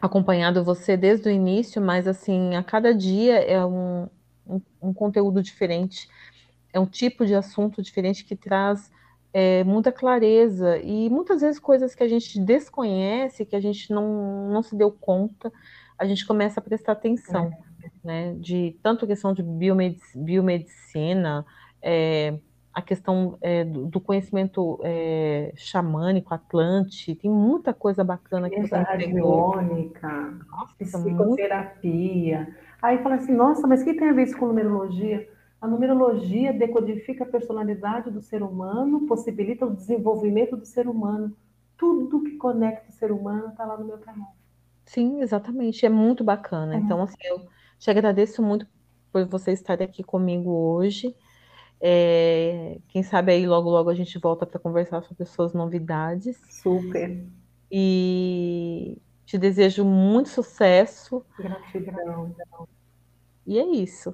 [0.00, 4.08] acompanhado você desde o início, mas assim, a cada dia é um,
[4.46, 6.08] um, um conteúdo diferente
[6.76, 8.92] é um tipo de assunto diferente que traz
[9.32, 14.50] é, muita clareza e muitas vezes coisas que a gente desconhece, que a gente não,
[14.50, 15.50] não se deu conta,
[15.98, 17.50] a gente começa a prestar atenção,
[17.82, 17.90] é.
[18.04, 18.34] né?
[18.38, 21.46] De tanto questão de biomedic, biomedicina,
[21.80, 22.38] é,
[22.74, 28.76] a questão é, do, do, conhecimento é, xamânico, atlante, tem muita coisa bacana que você
[28.76, 30.34] radiônica,
[30.78, 32.40] psicoterapia.
[32.40, 32.54] Muito...
[32.82, 35.26] Aí fala assim, nossa, mas o que tem a ver isso com numerologia?
[35.66, 41.36] A numerologia decodifica a personalidade do ser humano, possibilita o desenvolvimento do ser humano.
[41.76, 44.32] Tudo que conecta o ser humano está lá no meu canal.
[44.84, 45.84] Sim, exatamente.
[45.84, 46.76] É muito bacana.
[46.76, 46.78] É.
[46.78, 47.48] Então, assim, eu
[47.80, 48.64] te agradeço muito
[49.10, 51.12] por você estar aqui comigo hoje.
[51.80, 56.40] É, quem sabe aí logo logo a gente volta para conversar sobre as suas novidades.
[56.48, 57.26] Super.
[57.68, 61.26] E te desejo muito sucesso.
[61.36, 62.36] Gratidão.
[63.46, 64.12] E é isso.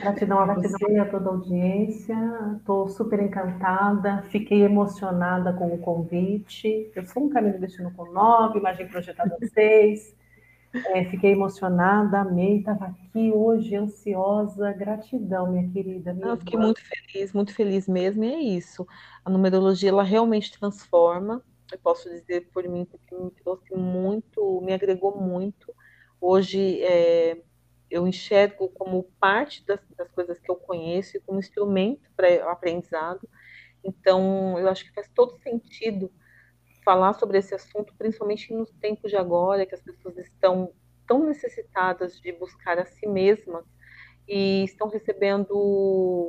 [0.00, 2.16] Gratidão a você, a toda a audiência.
[2.58, 6.88] Estou super encantada, fiquei emocionada com o convite.
[6.94, 10.14] Eu sou um caminho destino com nove, imagem projetada seis.
[10.72, 14.72] É, fiquei emocionada, amei, estava aqui hoje ansiosa.
[14.72, 16.14] Gratidão, minha querida.
[16.14, 18.86] Minha Eu fiquei muito feliz, muito feliz mesmo, e é isso.
[19.24, 21.42] A numerologia, ela realmente transforma.
[21.70, 25.74] Eu posso dizer por mim, porque me trouxe muito, me agregou muito.
[26.20, 27.38] Hoje, é,
[27.92, 32.48] eu enxergo como parte das, das coisas que eu conheço e como instrumento para o
[32.48, 33.28] aprendizado.
[33.84, 36.10] Então, eu acho que faz todo sentido
[36.82, 40.72] falar sobre esse assunto, principalmente nos tempos de agora, que as pessoas estão
[41.06, 43.64] tão necessitadas de buscar a si mesmas
[44.26, 45.52] e estão recebendo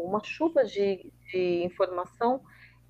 [0.05, 2.43] uma chuva de, de informação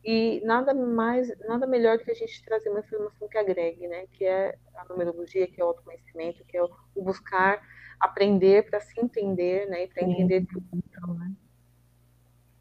[0.04, 4.08] e nada mais, nada melhor do que a gente trazer uma informação que agregue, né?
[4.14, 7.62] Que é a numerologia, que é o autoconhecimento, que é o buscar
[8.06, 9.84] aprender para se entender, né?
[9.84, 10.66] E para entender tudo.
[10.74, 11.32] Então, né?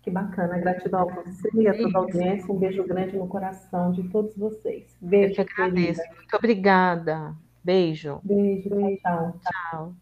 [0.02, 2.52] Que bacana, gratidão a você e a toda a audiência.
[2.52, 4.96] Um beijo grande no coração de todos vocês.
[5.00, 5.40] Beijo.
[5.40, 6.00] Eu que agradeço.
[6.00, 6.16] Querida.
[6.16, 7.36] Muito obrigada.
[7.62, 8.20] Beijo.
[8.24, 8.70] Beijo,
[9.00, 9.40] tchau.
[9.40, 9.94] Tchau.